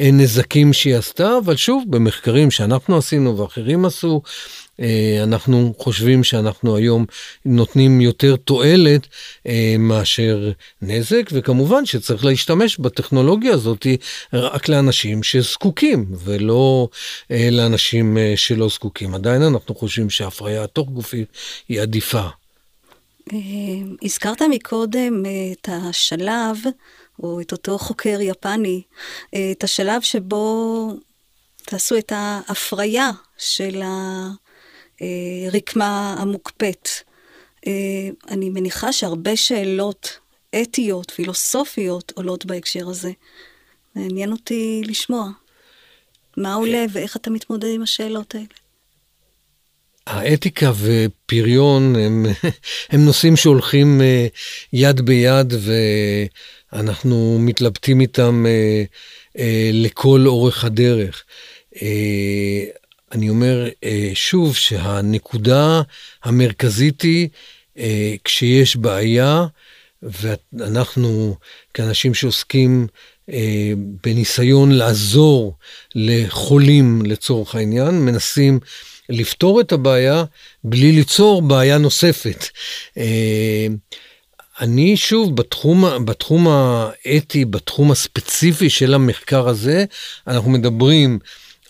[0.00, 4.69] נזקים שהיא עשתה, אבל שוב, במחקרים שאנחנו עשינו ואחרים עשו, אה,
[5.22, 7.06] אנחנו חושבים שאנחנו היום
[7.44, 9.06] נותנים יותר תועלת
[9.46, 13.86] אה, מאשר נזק, וכמובן שצריך להשתמש בטכנולוגיה הזאת
[14.32, 16.88] רק לאנשים שזקוקים, ולא
[17.30, 19.14] אה, לאנשים שלא זקוקים.
[19.14, 21.28] עדיין אנחנו חושבים שהפריה התוך גופית
[21.68, 22.26] היא עדיפה.
[24.02, 26.56] הזכרת מקודם את השלב,
[27.22, 28.82] או את אותו חוקר יפני,
[29.52, 30.94] את השלב שבו
[31.64, 33.82] תעשו את ההפריה של
[35.00, 36.88] הרקמה המוקפאת.
[37.66, 37.72] אה,
[38.28, 40.18] אני מניחה שהרבה שאלות
[40.62, 43.10] אתיות, פילוסופיות עולות בהקשר הזה.
[43.94, 45.30] מעניין אותי לשמוע.
[46.36, 48.46] מה עולה ואיך אתה מתמודד עם השאלות האלה?
[50.06, 52.26] האתיקה ופריון הם,
[52.90, 54.26] הם נושאים שהולכים אה,
[54.72, 55.54] יד ביד
[56.72, 58.82] ואנחנו מתלבטים איתם אה,
[59.38, 61.24] אה, לכל אורך הדרך.
[63.12, 63.68] אני אומר
[64.14, 65.82] שוב שהנקודה
[66.24, 67.28] המרכזית היא
[68.24, 69.46] כשיש בעיה,
[70.02, 71.36] ואנחנו
[71.74, 72.86] כאנשים שעוסקים
[73.76, 75.56] בניסיון לעזור
[75.94, 78.60] לחולים לצורך העניין, מנסים
[79.10, 80.24] לפתור את הבעיה
[80.64, 82.44] בלי ליצור בעיה נוספת.
[82.98, 83.66] אה,
[84.60, 89.84] אני שוב, בתחום, בתחום האתי, בתחום הספציפי של המחקר הזה,
[90.26, 91.18] אנחנו מדברים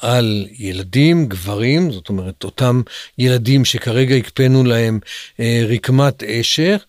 [0.01, 2.83] על ילדים, גברים, זאת אומרת, אותם
[3.19, 4.99] ילדים שכרגע הקפאנו להם
[5.41, 6.85] אה, רקמת אשך,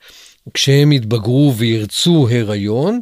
[0.54, 3.02] כשהם יתבגרו וירצו הריון,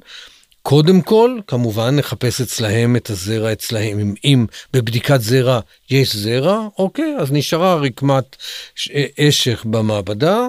[0.62, 4.00] קודם כל, כמובן, נחפש אצלהם את הזרע אצלהם.
[4.00, 8.36] אם, אם בבדיקת זרע יש זרע, אוקיי, אז נשארה רקמת
[9.20, 10.48] אשך במעבדה.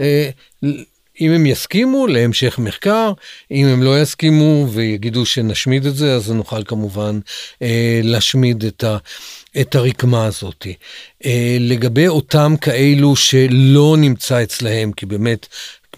[0.00, 0.30] אה,
[1.20, 3.12] אם הם יסכימו להמשך מחקר,
[3.50, 7.18] אם הם לא יסכימו ויגידו שנשמיד את זה, אז נוכל כמובן
[7.62, 8.96] אה, להשמיד את, ה,
[9.60, 10.66] את הרקמה הזאת.
[11.26, 15.46] אה, לגבי אותם כאלו שלא נמצא אצלהם, כי באמת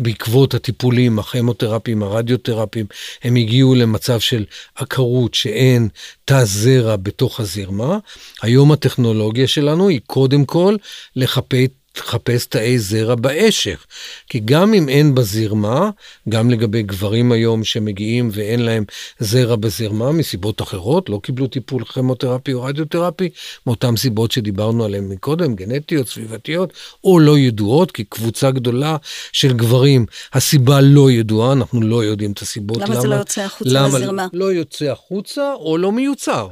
[0.00, 2.86] בעקבות הטיפולים, הכימותרפיים, הרדיותרפיים,
[3.22, 5.88] הם הגיעו למצב של עקרות שאין
[6.24, 7.98] תא זרע בתוך הזרמה.
[8.42, 10.76] היום הטכנולוגיה שלנו היא קודם כל
[11.16, 13.86] לחפש תחפש תאי זרע באשך.
[14.28, 15.90] כי גם אם אין בזרמה,
[16.28, 18.84] גם לגבי גברים היום שמגיעים ואין להם
[19.18, 23.28] זרע בזרמה מסיבות אחרות, לא קיבלו טיפול כימותרפי או רדיותרפי,
[23.66, 26.72] מאותן סיבות שדיברנו עליהן מקודם, גנטיות, סביבתיות,
[27.04, 28.96] או לא ידועות, כי קבוצה גדולה
[29.32, 32.76] של גברים, הסיבה לא ידועה, אנחנו לא יודעים את הסיבות.
[32.76, 34.26] למה, למה זה לא יוצא החוצה למה בזרמה?
[34.32, 36.48] לא יוצא החוצה או לא מיוצר.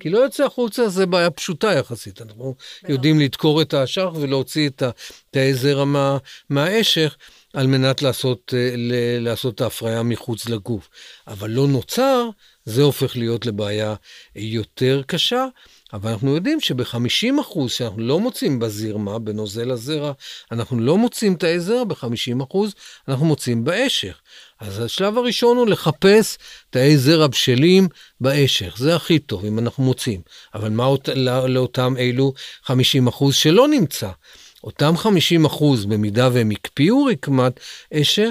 [0.00, 2.22] כי לא יוצא החוצה זה בעיה פשוטה יחסית.
[2.22, 2.54] אנחנו
[2.88, 4.82] יודעים לדקור את האשך ולהוציא את
[5.30, 6.18] תאי זרע מה,
[6.50, 7.16] מהאשך
[7.54, 8.70] על מנת לעשות, אה,
[9.20, 10.88] לעשות את ההפריה מחוץ לגוף.
[11.26, 12.28] אבל לא נוצר,
[12.64, 13.94] זה הופך להיות לבעיה
[14.36, 15.46] יותר קשה.
[15.92, 20.12] אבל אנחנו יודעים שב-50% אחוז שאנחנו לא מוצאים בזרמה, בנוזל הזרע,
[20.52, 22.74] אנחנו לא מוצאים תאי זרע, ב-50% אחוז
[23.08, 24.20] אנחנו מוצאים באשך.
[24.60, 26.38] אז השלב הראשון הוא לחפש
[26.70, 27.88] תאי זרע בשלים
[28.20, 30.20] באשך, זה הכי טוב אם אנחנו מוצאים.
[30.54, 31.08] אבל מה אות...
[31.14, 32.32] לא, לאותם אלו
[32.66, 32.70] 50%
[33.08, 34.10] אחוז שלא נמצא?
[34.64, 34.94] אותם
[35.42, 37.60] 50% אחוז, במידה והם הקפיאו רקמת
[37.94, 38.30] אשך,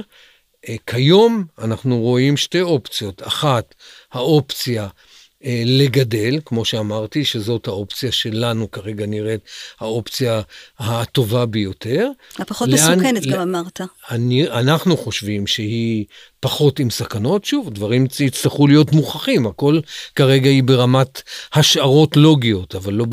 [0.70, 3.28] אה, כיום אנחנו רואים שתי אופציות.
[3.28, 3.76] אחת,
[4.12, 4.88] האופציה
[5.66, 9.42] לגדל, כמו שאמרתי, שזאת האופציה שלנו כרגע נראית
[9.80, 10.42] האופציה
[10.80, 12.10] הטובה ביותר.
[12.40, 13.82] הפחות מסוכנת, גם אמרת.
[14.12, 16.06] אני, אנחנו חושבים שהיא
[16.40, 17.46] פחות עם סכנות.
[17.46, 19.80] שוב, דברים יצטרכו להיות מוכחים, הכל
[20.16, 21.22] כרגע היא ברמת
[21.54, 23.06] השערות לוגיות, אבל לא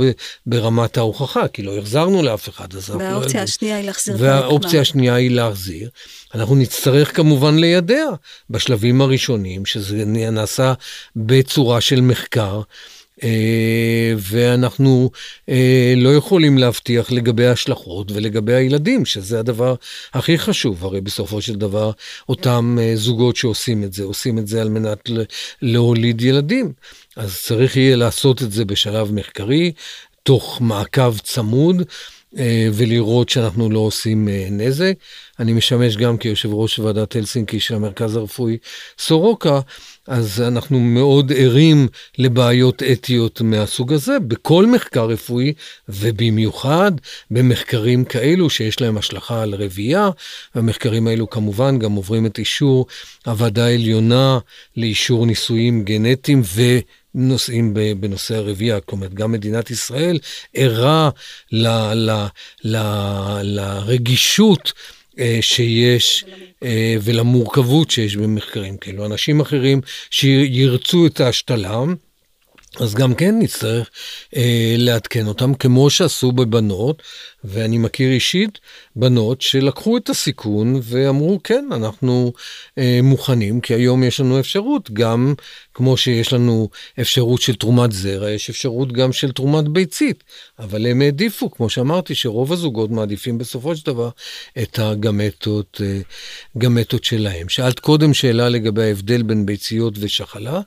[0.46, 2.74] ברמת ההוכחה, כי לא החזרנו לאף אחד.
[2.74, 4.16] אז והאופציה לא השנייה היא להחזיר.
[4.18, 5.88] והאופציה השנייה היא להחזיר.
[6.34, 8.04] אנחנו נצטרך כמובן לידע
[8.50, 10.74] בשלבים הראשונים, שזה נעשה
[11.16, 12.62] בצורה של מחקר.
[13.22, 15.10] אה, ואנחנו
[15.48, 19.74] אה, לא יכולים להבטיח לגבי ההשלכות ולגבי הילדים, שזה הדבר
[20.14, 20.84] הכי חשוב.
[20.84, 21.90] הרי בסופו של דבר,
[22.28, 25.10] אותם אה, זוגות שעושים את זה, עושים את זה על מנת
[25.62, 26.72] להוליד ילדים.
[27.16, 29.72] אז צריך יהיה לעשות את זה בשלב מחקרי,
[30.22, 31.82] תוך מעקב צמוד.
[32.72, 34.92] ולראות שאנחנו לא עושים נזק.
[35.40, 38.58] אני משמש גם כיושב ראש ועדת הלסינקי של המרכז הרפואי
[38.98, 39.60] סורוקה,
[40.06, 45.52] אז אנחנו מאוד ערים לבעיות אתיות מהסוג הזה בכל מחקר רפואי,
[45.88, 46.92] ובמיוחד
[47.30, 50.10] במחקרים כאלו שיש להם השלכה על רבייה,
[50.54, 52.86] והמחקרים האלו כמובן גם עוברים את אישור
[53.26, 54.38] הוועדה העליונה
[54.76, 56.62] לאישור ניסויים גנטיים ו...
[57.14, 60.18] נושאים בנושא הרבייה, כלומר גם מדינת ישראל
[60.54, 61.10] ערה
[61.52, 62.26] ל, ל,
[62.64, 62.76] ל,
[63.42, 64.72] לרגישות
[65.40, 66.24] שיש
[66.62, 69.07] אה, ולמורכבות שיש במחקרים כאלו.
[69.07, 71.81] אנשים אחרים שירצו את ההשתלה,
[72.81, 73.90] אז גם כן נצטרך
[74.37, 77.03] אה, לעדכן אותם, כמו שעשו בבנות,
[77.44, 78.59] ואני מכיר אישית
[78.96, 82.33] בנות שלקחו את הסיכון ואמרו, כן, אנחנו
[82.78, 85.35] אה, מוכנים, כי היום יש לנו אפשרות, גם
[85.74, 86.68] כמו שיש לנו
[87.00, 90.24] אפשרות של תרומת זרע, יש אפשרות גם של תרומת ביצית,
[90.59, 94.11] אבל הם העדיפו, כמו שאמרתי, שרוב הזוגות מעדיפים בסופו של דבר
[94.62, 96.00] את הגמטות, אה,
[96.59, 97.48] גמטות שלהם.
[97.48, 100.61] שאלת קודם שאלה לגבי ההבדל בין ביציות ושחלה.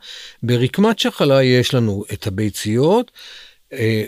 [0.44, 3.12] ברקמת שחלה יש לנו את הביציות,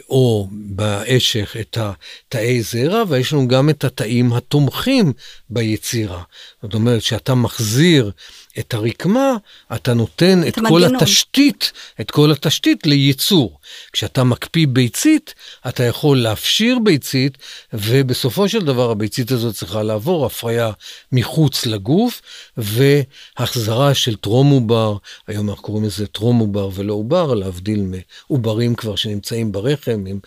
[0.09, 5.13] או באשך את התאי זרע, ויש לנו גם את התאים התומכים
[5.49, 6.23] ביצירה.
[6.61, 8.11] זאת אומרת, שאתה מחזיר
[8.59, 9.35] את הרקמה,
[9.75, 10.83] אתה נותן את, את כל.
[10.83, 13.59] התשתית, את כל התשתית לייצור.
[13.93, 15.33] כשאתה מקפיא ביצית,
[15.67, 17.37] אתה יכול להפשיר ביצית,
[17.73, 20.71] ובסופו של דבר הביצית הזאת צריכה לעבור הפריה
[21.11, 22.21] מחוץ לגוף,
[22.57, 24.97] והחזרה של טרום עובר,
[25.27, 27.83] היום אנחנו קוראים לזה טרום עובר ולא עובר, להבדיל
[28.29, 30.19] מעוברים כבר שנמצאים ברחם עם,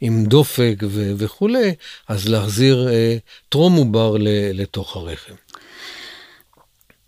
[0.00, 1.74] עם דופק ו- וכולי,
[2.08, 3.16] אז להחזיר אה,
[3.48, 4.16] טרום עובר
[4.52, 5.34] לתוך הרחם.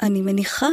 [0.03, 0.69] אני מניחה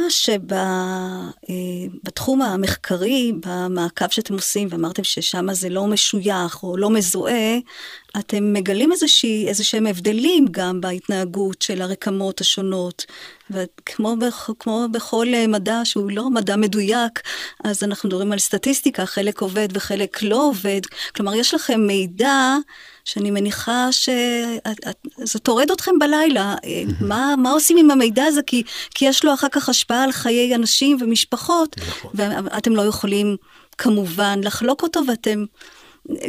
[2.08, 7.58] שבתחום המחקרי, במעקב שאתם עושים, ואמרתם ששם זה לא משוייך או לא מזוהה,
[8.18, 13.06] אתם מגלים איזושהי, איזה שהם הבדלים גם בהתנהגות של הרקמות השונות.
[13.50, 17.20] וכמו בכ, כמו בכל מדע שהוא לא מדע מדויק,
[17.64, 20.80] אז אנחנו מדברים על סטטיסטיקה, חלק עובד וחלק לא עובד.
[21.16, 22.56] כלומר, יש לכם מידע
[23.12, 26.54] שאני מניחה שזה טורד אתכם בלילה.
[27.00, 28.40] מה, מה עושים עם המידע הזה?
[28.46, 28.62] כי,
[28.94, 32.10] כי יש לו אחר כך השפעה על חיי אנשים ומשפחות, נכון.
[32.14, 33.36] ואתם לא יכולים
[33.78, 35.44] כמובן לחלוק אותו, ואתם...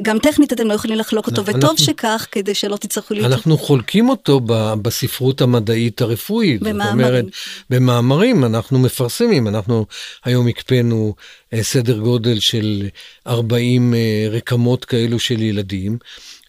[0.02, 3.32] גם טכנית אתם לא יכולים לחלוק אותו, אנחנו, וטוב שכך, כדי שלא תצטרכו להיות...
[3.32, 4.40] אנחנו חולקים אותו
[4.82, 6.62] בספרות המדעית הרפואית.
[6.62, 6.98] במאמרים.
[6.98, 7.26] זאת אומרת,
[7.70, 9.86] במאמרים אנחנו מפרסמים, אנחנו
[10.26, 11.16] היום הקפאנו
[11.62, 12.88] סדר גודל של
[13.28, 13.94] 40
[14.32, 15.98] רקמות כאלו של ילדים.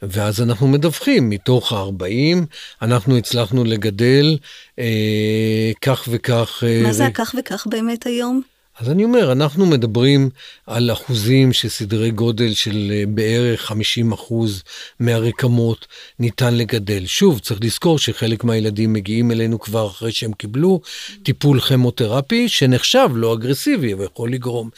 [0.02, 2.38] ואז אנחנו מדווחים, מתוך ה-40
[2.82, 4.36] אנחנו הצלחנו לגדל
[4.78, 6.64] אה, כך וכך...
[6.82, 8.42] מה אה, זה הכך וכך באמת היום?
[8.78, 10.30] אז אני אומר, אנחנו מדברים
[10.66, 14.62] על אחוזים שסדרי גודל של אה, בערך 50 אחוז
[15.00, 15.86] מהרקמות
[16.18, 17.06] ניתן לגדל.
[17.06, 20.80] שוב, צריך לזכור שחלק מהילדים מגיעים אלינו כבר אחרי שהם קיבלו
[21.22, 24.70] טיפול כימותרפי, שנחשב לא אגרסיבי, ויכול לגרום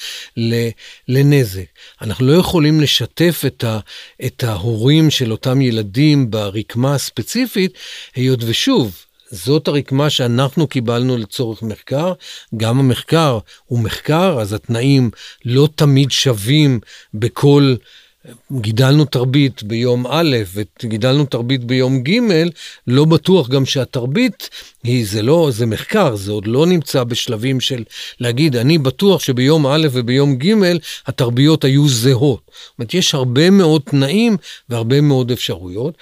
[1.09, 1.64] לנזק.
[2.03, 3.78] אנחנו לא יכולים לשתף את, ה,
[4.24, 7.72] את ההורים של אותם ילדים ברקמה הספציפית,
[8.14, 9.05] היות ושוב,
[9.35, 12.12] זאת הרקמה שאנחנו קיבלנו לצורך מחקר.
[12.57, 15.11] גם המחקר הוא מחקר, אז התנאים
[15.45, 16.80] לא תמיד שווים
[17.14, 17.74] בכל...
[18.53, 22.18] גידלנו תרבית ביום א' וגידלנו תרבית ביום ג',
[22.87, 24.51] לא בטוח גם שהתרבית
[24.85, 27.85] היא, זה לא, זה מחקר, זה עוד לא נמצא בשלבים של
[28.20, 30.55] להגיד, אני בטוח שביום א' וביום ג'
[31.07, 32.41] התרביות היו זהות.
[32.47, 34.37] זאת אומרת, יש הרבה מאוד תנאים
[34.68, 35.95] והרבה מאוד אפשרויות.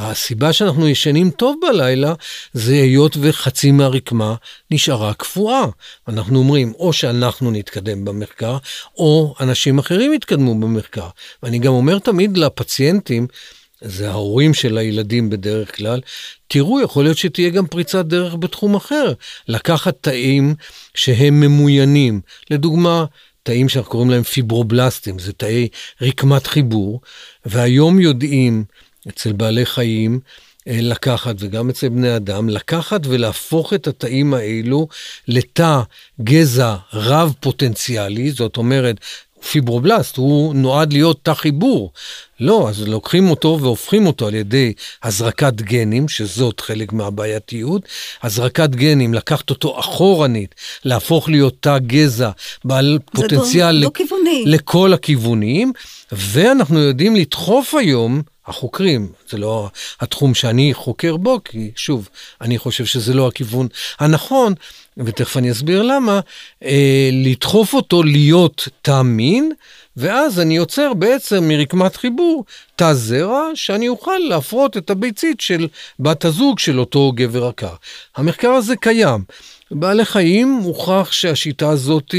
[0.00, 2.14] הסיבה שאנחנו ישנים טוב בלילה
[2.52, 4.34] זה היות וחצי מהרקמה
[4.70, 5.64] נשארה קפואה.
[6.08, 8.56] אנחנו אומרים, או שאנחנו נתקדם במחקר,
[8.96, 11.08] או אנשים אחרים יתקדמו במחקר.
[11.42, 13.26] ואני גם אומר תמיד לפציינטים,
[13.80, 16.00] זה ההורים של הילדים בדרך כלל,
[16.48, 19.12] תראו, יכול להיות שתהיה גם פריצת דרך בתחום אחר.
[19.48, 20.54] לקחת תאים
[20.94, 22.20] שהם ממוינים,
[22.50, 23.04] לדוגמה,
[23.42, 25.68] תאים שאנחנו קוראים להם פיברובלסטים, זה תאי
[26.02, 27.00] רקמת חיבור,
[27.46, 28.64] והיום יודעים
[29.10, 30.20] אצל בעלי חיים
[30.68, 34.88] אה, לקחת, וגם אצל בני אדם, לקחת ולהפוך את התאים האלו
[35.28, 35.80] לתא
[36.20, 38.96] גזע רב פוטנציאלי, זאת אומרת,
[39.50, 41.92] פיברובלסט, הוא נועד להיות תא חיבור.
[42.40, 47.82] לא, אז לוקחים אותו והופכים אותו על ידי הזרקת גנים, שזאת חלק מהבעייתיות.
[48.22, 50.54] הזרקת גנים, לקחת אותו אחורנית,
[50.84, 52.30] להפוך להיות תא גזע
[52.64, 53.90] בעל פוטנציאל לא, לא
[54.46, 55.72] לכל הכיוונים,
[56.12, 59.70] ואנחנו יודעים לדחוף היום, החוקרים, זה לא
[60.00, 62.08] התחום שאני חוקר בו, כי שוב,
[62.40, 63.68] אני חושב שזה לא הכיוון
[64.00, 64.54] הנכון,
[64.96, 66.20] ותכף אני אסביר למה,
[66.64, 69.52] אה, לדחוף אותו להיות תא מין,
[69.96, 72.44] ואז אני יוצר בעצם מרקמת חיבור
[72.76, 77.74] תא זרע, שאני אוכל להפרות את הביצית של בת הזוג של אותו גבר עקר.
[78.16, 79.24] המחקר הזה קיים.
[79.70, 82.14] בעלי חיים מוכח שהשיטה הזאת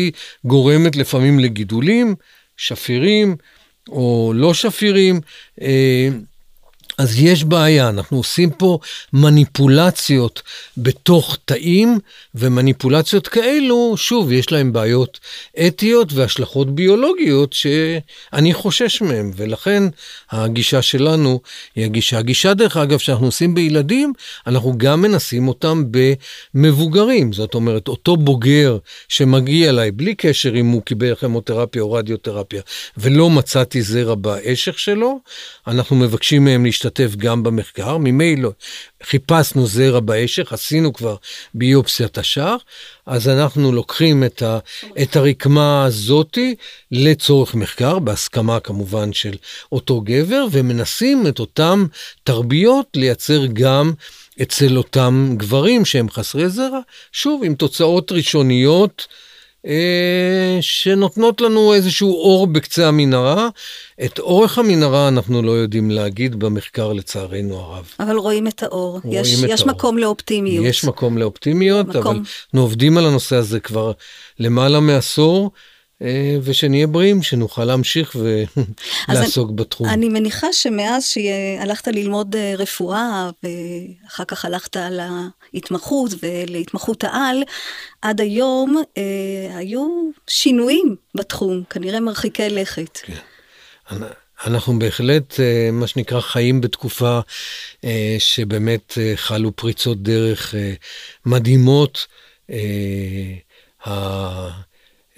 [0.46, 2.16] גורמת לפעמים לגידולים,
[2.58, 3.36] שפירים,
[3.90, 5.22] או לא שפירים.
[6.98, 8.80] אז יש בעיה, אנחנו עושים פה
[9.14, 10.42] מניפולציות
[10.78, 12.00] בתוך תאים,
[12.36, 15.20] ומניפולציות כאלו, שוב, יש להם בעיות
[15.68, 19.84] אתיות והשלכות ביולוגיות שאני חושש מהן, ולכן
[20.32, 21.42] הגישה שלנו
[21.76, 22.18] היא הגישה.
[22.18, 24.14] הגישה, דרך אגב, שאנחנו עושים בילדים,
[24.48, 25.84] אנחנו גם מנסים אותם
[26.56, 27.34] במבוגרים.
[27.34, 28.78] זאת אומרת, אותו בוגר
[29.08, 32.62] שמגיע אליי, בלי קשר אם הוא קיבל כימותרפיה או רדיותרפיה,
[32.98, 35.20] ולא מצאתי זרע באשך שלו,
[35.68, 36.81] אנחנו מבקשים מהם להשתתף.
[36.86, 38.52] להשתתף גם במחקר, ממילא
[39.04, 41.16] חיפשנו זרע באשך, עשינו כבר
[41.54, 42.56] ביופסיית השער,
[43.06, 44.60] אז אנחנו לוקחים את, ה,
[45.02, 46.56] את הרקמה הזאתי
[46.92, 49.34] לצורך מחקר, בהסכמה כמובן של
[49.72, 51.86] אותו גבר, ומנסים את אותם
[52.24, 53.92] תרביות לייצר גם
[54.42, 56.80] אצל אותם גברים שהם חסרי זרע,
[57.12, 59.08] שוב, עם תוצאות ראשוניות.
[59.66, 63.50] אה, שנותנות לנו איזשהו אור בקצה המנהרה.
[64.06, 67.86] את אורך המנהרה אנחנו לא יודעים להגיד במחקר לצערנו הרב.
[68.00, 69.72] אבל רואים את האור, רואים יש, את יש האור.
[69.74, 70.66] מקום לאופטימיות.
[70.66, 72.02] יש מקום לאופטימיות, מקום.
[72.02, 73.92] אבל אנחנו עובדים על הנושא הזה כבר
[74.40, 75.52] למעלה מעשור,
[76.44, 78.16] ושנהיה בריאים, שנוכל להמשיך
[79.10, 79.90] ולעסוק בתחום.
[79.90, 84.78] אני מניחה שמאז שהלכת ללמוד אה, רפואה, ואחר כך הלכת
[85.54, 87.44] להתמחות ולהתמחות העל,
[88.02, 93.00] עד היום אה, היו שינויים בתחום, כנראה מרחיקי לכת.
[93.04, 93.14] כן.
[94.46, 97.20] אנחנו בהחלט, אה, מה שנקרא, חיים בתקופה
[97.84, 100.56] אה, שבאמת אה, חלו פריצות דרך
[101.26, 102.08] מדהימות.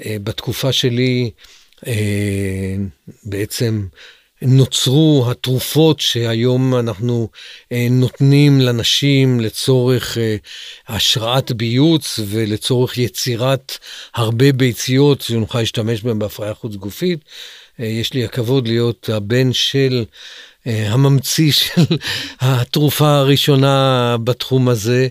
[0.07, 1.31] בתקופה שלי
[3.23, 3.87] בעצם
[4.41, 7.29] נוצרו התרופות שהיום אנחנו
[7.89, 10.17] נותנים לנשים לצורך
[10.87, 13.77] השראת ביוץ ולצורך יצירת
[14.15, 17.19] הרבה ביציות שנוכל להשתמש בהן בהפריה חוץ גופית.
[17.79, 20.05] יש לי הכבוד להיות הבן של
[20.65, 21.81] הממציא של
[22.41, 25.07] התרופה הראשונה בתחום הזה.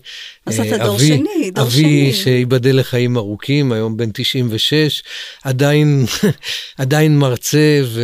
[0.46, 1.84] אז אתה דור אבי, שני, דור אבי, שני.
[1.84, 5.02] אבי שייבדל לחיים ארוכים, היום בן 96,
[5.44, 6.06] עדיין,
[6.78, 8.02] עדיין מרצה ו...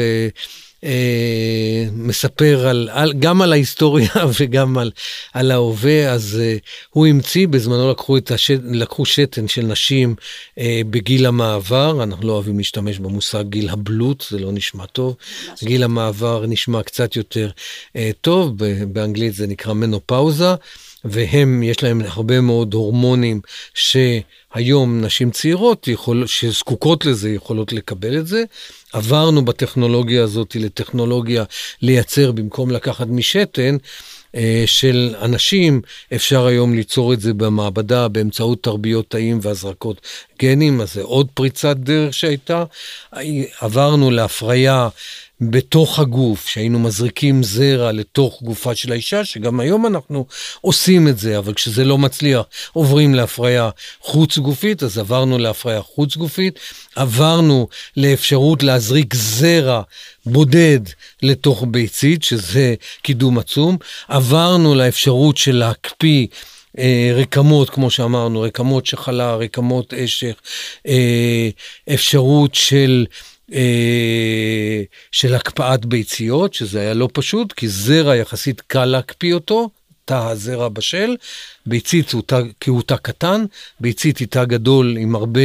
[0.85, 4.11] אה, מספר על, על, גם על ההיסטוריה
[4.41, 4.91] וגם על,
[5.33, 6.57] על ההווה, אז אה,
[6.91, 10.15] הוא המציא, בזמנו לקחו, השט, לקחו שתן של נשים
[10.59, 15.17] אה, בגיל המעבר, אנחנו לא אוהבים להשתמש במושג גיל הבלוט, זה לא נשמע טוב,
[15.65, 17.51] גיל המעבר נשמע קצת יותר
[17.97, 18.53] אה, טוב,
[18.89, 20.55] באנגלית זה נקרא מנופאוזה.
[21.05, 23.41] והם, יש להם הרבה מאוד הורמונים
[23.75, 28.45] שהיום נשים צעירות יכול, שזקוקות לזה יכולות לקבל את זה.
[28.93, 31.45] עברנו בטכנולוגיה הזאת לטכנולוגיה
[31.83, 33.77] לייצר במקום לקחת משתן.
[34.35, 35.81] אה, של אנשים,
[36.15, 40.01] אפשר היום ליצור את זה במעבדה באמצעות תרביות תאים והזרקות
[40.43, 42.65] גנים, אז זה עוד פריצת דרך שהייתה.
[43.61, 44.89] עברנו להפריה
[45.41, 50.27] בתוך הגוף, שהיינו מזריקים זרע לתוך גופה של האישה, שגם היום אנחנו
[50.61, 53.71] עושים את זה, אבל כשזה לא מצליח, עוברים להפריה
[54.01, 56.59] חוץ גופית, אז עברנו להפריה חוץ גופית,
[56.97, 59.83] עברנו לאפשרות להזריק זרע
[60.27, 60.81] בודד
[61.23, 63.77] לתוך ביצית, שזה קידום עצום,
[64.09, 66.27] עברנו לאפשרות של להקפיא
[66.79, 70.35] אה, רקמות, כמו שאמרנו, רקמות שחלה, רקמות אשך,
[70.87, 71.49] אה,
[71.95, 73.07] אפשרות של
[73.53, 74.83] אה,
[75.13, 79.71] של הקפאת ביציות, שזה היה לא פשוט, כי זרע יחסית קל להקפיא אותו,
[80.09, 81.17] תא הזרע בשל,
[81.67, 83.45] ביצית הוא תא, כי הוא תא קטן,
[83.81, 85.41] ביצית היא תא גדול עם הרבה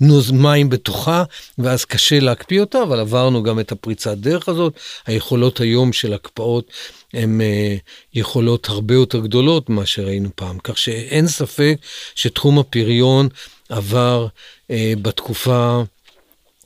[0.00, 1.24] נוז מים בתוכה,
[1.58, 4.72] ואז קשה להקפיא אותה, אבל עברנו גם את הפריצת דרך הזאת.
[5.06, 6.70] היכולות היום של הקפאות
[7.14, 7.76] הן אה,
[8.14, 11.76] יכולות הרבה יותר גדולות ממה שראינו פעם, כך שאין ספק
[12.14, 13.28] שתחום הפריון
[13.68, 14.26] עבר
[14.70, 15.82] אה, בתקופה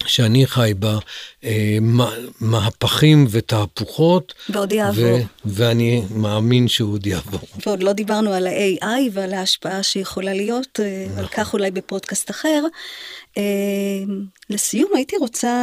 [0.07, 0.99] שאני חי בה,
[1.45, 1.79] אה,
[2.41, 4.35] מהפכים ותהפוכות.
[4.49, 5.05] ועוד יעבור.
[5.05, 7.41] ו- ואני מאמין שהוא עוד יעבור.
[7.67, 11.19] ועוד לא דיברנו על ה-AI ועל ההשפעה שיכולה להיות, אה, נכון.
[11.19, 12.63] על כך אולי בפודקאסט אחר.
[13.39, 13.43] אה,
[14.51, 15.55] לסיום, הייתי רוצה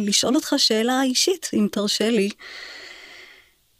[0.00, 2.30] לשאול אותך שאלה אישית, אם תרשה לי.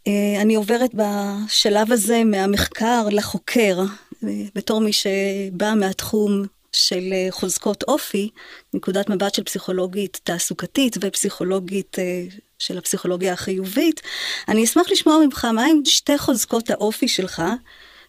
[0.07, 3.79] אה, אני עוברת בשלב הזה מהמחקר לחוקר,
[4.25, 6.43] אה, בתור מי שבא מהתחום
[6.75, 8.31] של אה, חוזקות אופי,
[8.75, 12.25] נקודת מבט של פסיכולוגית תעסוקתית ופסיכולוגית אה,
[12.59, 14.01] של הפסיכולוגיה החיובית,
[14.49, 17.43] אני אשמח לשמוע ממך מהם שתי חוזקות האופי שלך,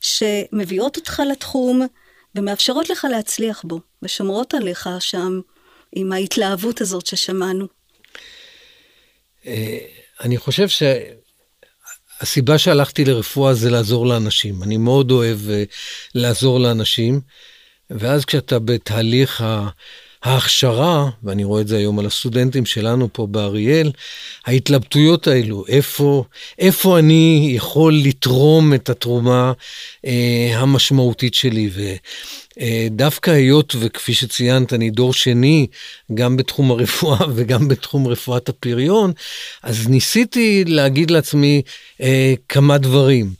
[0.01, 1.86] שמביאות אותך לתחום
[2.36, 5.39] ומאפשרות לך להצליח בו, ושומרות עליך שם
[5.95, 7.68] עם ההתלהבות הזאת ששמענו.
[9.45, 9.78] אה,
[10.22, 10.84] אני חושב ש...
[12.22, 14.63] הסיבה שהלכתי לרפואה זה לעזור לאנשים.
[14.63, 15.39] אני מאוד אוהב
[16.16, 17.22] לעזור לאנשים.
[17.90, 19.44] ואז כשאתה בתהליך
[20.26, 23.92] ההכשרה, ואני רואה את זה היום על הסטודנטים שלנו פה באריאל,
[24.46, 26.24] ההתלבטויות האלו, איפה,
[26.60, 29.54] איפה אני יכול לתרום את התרומה
[30.06, 31.70] אה, המשמעותית שלי.
[32.58, 35.68] ודווקא אה, היות וכפי שציינת, אני דור שני,
[36.14, 39.14] גם בתחום הרפואה וגם בתחום רפואת הפריון,
[39.64, 41.62] אז ניסיתי להגיד לעצמי
[42.02, 43.34] אה, כמה דברים.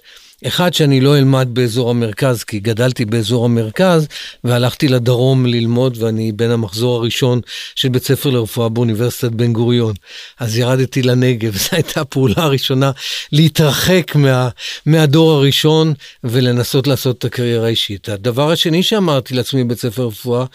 [0.47, 4.07] אחד, שאני לא אלמד באזור המרכז, כי גדלתי באזור המרכז,
[4.43, 7.41] והלכתי לדרום ללמוד, ואני בין המחזור הראשון
[7.75, 9.93] של בית ספר לרפואה באוניברסיטת בן גוריון.
[10.39, 12.91] אז ירדתי לנגב, זו הייתה הפעולה הראשונה,
[13.31, 14.49] להתרחק מה,
[14.86, 18.09] מהדור הראשון ולנסות לעשות את הקריירה האישית.
[18.09, 20.45] הדבר השני שאמרתי לעצמי בבית ספר לרפואה,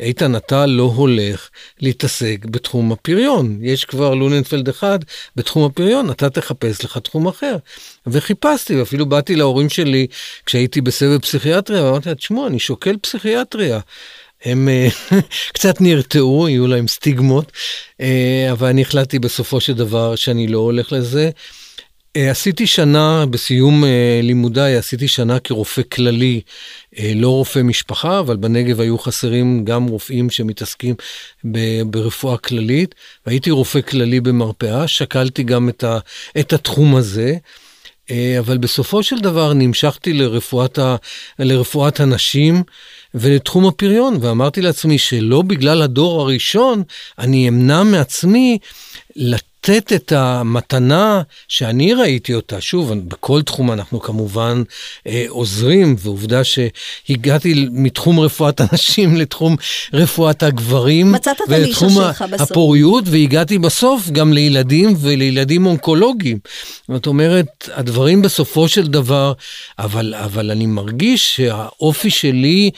[0.00, 1.48] איתן, אתה לא הולך
[1.80, 3.58] להתעסק בתחום הפריון.
[3.62, 4.98] יש כבר לוננפלד אחד
[5.36, 7.56] בתחום הפריון, אתה תחפש לך תחום אחר.
[8.06, 10.06] וחיפשתי, ואפילו באתי להורים שלי
[10.46, 13.80] כשהייתי בסבב פסיכיאטריה, ואמרתי לה, תשמעו, אני שוקל פסיכיאטריה.
[14.44, 14.68] הם
[15.54, 17.52] קצת נרתעו, יהיו להם סטיגמות,
[18.52, 21.30] אבל אני החלטתי בסופו של דבר שאני לא הולך לזה.
[22.16, 26.40] אה, עשיתי שנה, בסיום אה, לימודיי, עשיתי שנה כרופא כללי,
[26.98, 30.94] אה, לא רופא משפחה, אבל בנגב היו חסרים גם רופאים שמתעסקים
[31.86, 32.94] ברפואה כללית,
[33.26, 35.98] והייתי רופא כללי במרפאה, שקלתי גם את, ה,
[36.40, 37.36] את התחום הזה.
[38.38, 40.96] אבל בסופו של דבר נמשכתי לרפואת, ה,
[41.38, 42.62] לרפואת הנשים
[43.14, 46.82] ולתחום הפריון, ואמרתי לעצמי שלא בגלל הדור הראשון
[47.18, 48.58] אני אמנע מעצמי
[49.16, 54.62] לתת לתת את המתנה שאני ראיתי אותה, שוב, בכל תחום אנחנו כמובן
[55.06, 59.56] אה, עוזרים, ועובדה שהגעתי מתחום רפואת הנשים לתחום
[59.92, 61.12] רפואת הגברים.
[61.12, 62.50] מצאת את הנישה שלך בסוף.
[62.50, 66.38] הפוריות, והגעתי בסוף גם לילדים ולילדים אונקולוגיים.
[66.88, 69.32] זאת אומרת, הדברים בסופו של דבר,
[69.78, 72.70] אבל, אבל אני מרגיש שהאופי שלי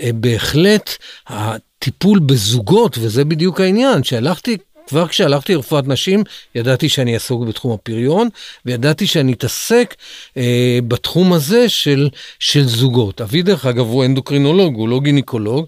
[0.00, 0.90] אה, בהחלט,
[1.26, 4.56] הטיפול בזוגות, וזה בדיוק העניין, שהלכתי
[4.92, 6.24] כבר כשהלכתי לרפואת נשים,
[6.54, 8.28] ידעתי שאני אעסוק בתחום הפריון,
[8.66, 9.94] וידעתי שאני אתעסק
[10.36, 13.20] אה, בתחום הזה של, של זוגות.
[13.20, 15.66] אבי, דרך אגב, הוא אנדוקרינולוג, הוא לא גינקולוג,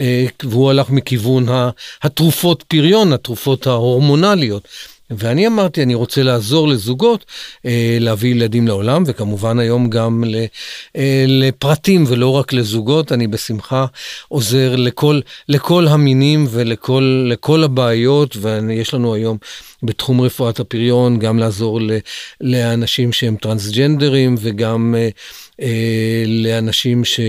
[0.00, 1.46] אה, והוא הלך מכיוון
[2.02, 4.68] התרופות פריון, התרופות ההורמונליות.
[5.10, 7.24] ואני אמרתי, אני רוצה לעזור לזוגות
[7.66, 10.36] אה, להביא ילדים לעולם, וכמובן היום גם ל,
[10.96, 13.86] אה, לפרטים ולא רק לזוגות, אני בשמחה
[14.28, 19.38] עוזר לכל, לכל המינים ולכל הבעיות, ויש לנו היום
[19.82, 21.90] בתחום רפואת הפריון גם לעזור ל,
[22.40, 25.08] לאנשים שהם טרנסג'נדרים וגם אה,
[25.60, 27.20] אה, לאנשים ש...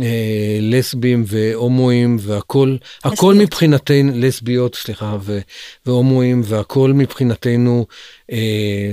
[0.00, 5.38] אה, לסבים והומואים והכל, הכל מבחינתנו, לסביות, סליחה, ו,
[5.86, 7.86] והומואים והכל מבחינתנו,
[8.32, 8.92] אה,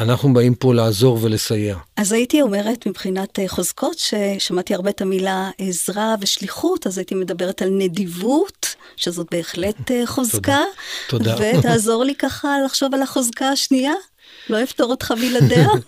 [0.00, 1.76] אנחנו באים פה לעזור ולסייע.
[1.96, 7.62] אז הייתי אומרת מבחינת אה, חוזקות, ששמעתי הרבה את המילה עזרה ושליחות, אז הייתי מדברת
[7.62, 10.58] על נדיבות, שזאת בהחלט אה, חוזקה.
[11.08, 11.36] תודה.
[11.38, 13.92] ותעזור לי ככה לחשוב על החוזקה השנייה,
[14.50, 15.68] לא אפתור אותך בלעדיה.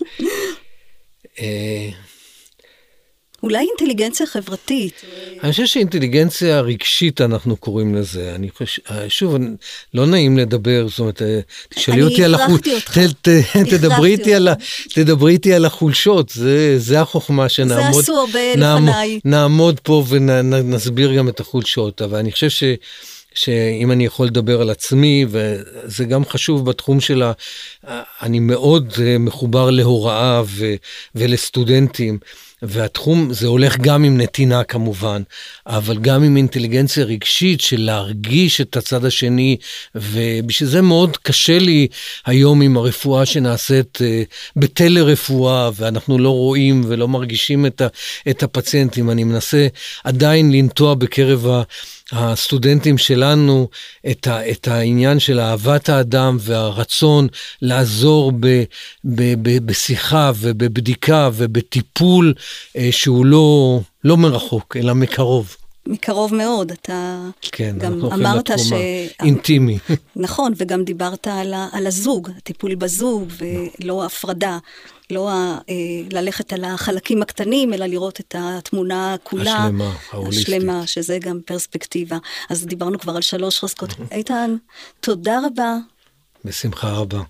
[3.42, 5.02] אה, אולי אינטליגנציה חברתית.
[5.42, 8.32] אני חושב שאינטליגנציה רגשית אנחנו קוראים לזה.
[8.34, 9.36] אני חושב, שוב,
[9.94, 11.22] לא נעים לדבר, זאת אומרת,
[11.68, 13.28] תשאלי אותי על החולשות.
[13.70, 14.48] תדברי איתי על,
[14.94, 17.92] תדברי איתי על החולשות, זה, זה החוכמה שנעמוד.
[17.94, 19.20] זה עשו הרבה לפניי.
[19.24, 22.64] נעמוד פה ונסביר גם את החולשות, אבל אני חושב ש...
[23.34, 27.32] שאם אני יכול לדבר על עצמי, וזה גם חשוב בתחום של ה...
[28.22, 30.74] אני מאוד מחובר להוראה ו...
[31.14, 32.18] ולסטודנטים.
[32.62, 35.22] והתחום, זה הולך גם עם נתינה כמובן,
[35.66, 39.56] אבל גם עם אינטליגנציה רגשית של להרגיש את הצד השני,
[39.94, 41.86] ובשביל זה מאוד קשה לי
[42.26, 44.04] היום עם הרפואה שנעשית uh,
[44.56, 47.86] בטלרפואה, ואנחנו לא רואים ולא מרגישים את, ה,
[48.30, 49.10] את הפציינטים.
[49.10, 49.66] אני מנסה
[50.04, 51.62] עדיין לנטוע בקרב ה...
[52.12, 53.68] הסטודנטים שלנו
[54.10, 57.28] את, ה, את העניין של אהבת האדם והרצון
[57.62, 58.46] לעזור ב,
[59.04, 62.34] ב, ב, בשיחה ובבדיקה ובטיפול
[62.76, 65.56] אה, שהוא לא, לא מרחוק, אלא מקרוב.
[65.86, 68.72] מקרוב מאוד, אתה כן, גם אמרת ש...
[69.22, 69.78] אינטימי.
[70.16, 74.58] נכון, וגם דיברת על, ה, על הזוג, הטיפול בזוג ולא הפרדה.
[75.10, 75.74] לא ה, אה,
[76.10, 79.64] ללכת על החלקים הקטנים, אלא לראות את התמונה כולה.
[79.64, 80.48] השלמה, ההוליסטית.
[80.48, 82.18] השלמה, שזה גם פרספקטיבה.
[82.50, 83.90] אז דיברנו כבר על שלוש חזקות.
[84.10, 84.56] איתן,
[85.00, 85.76] תודה רבה.
[86.44, 87.22] בשמחה רבה.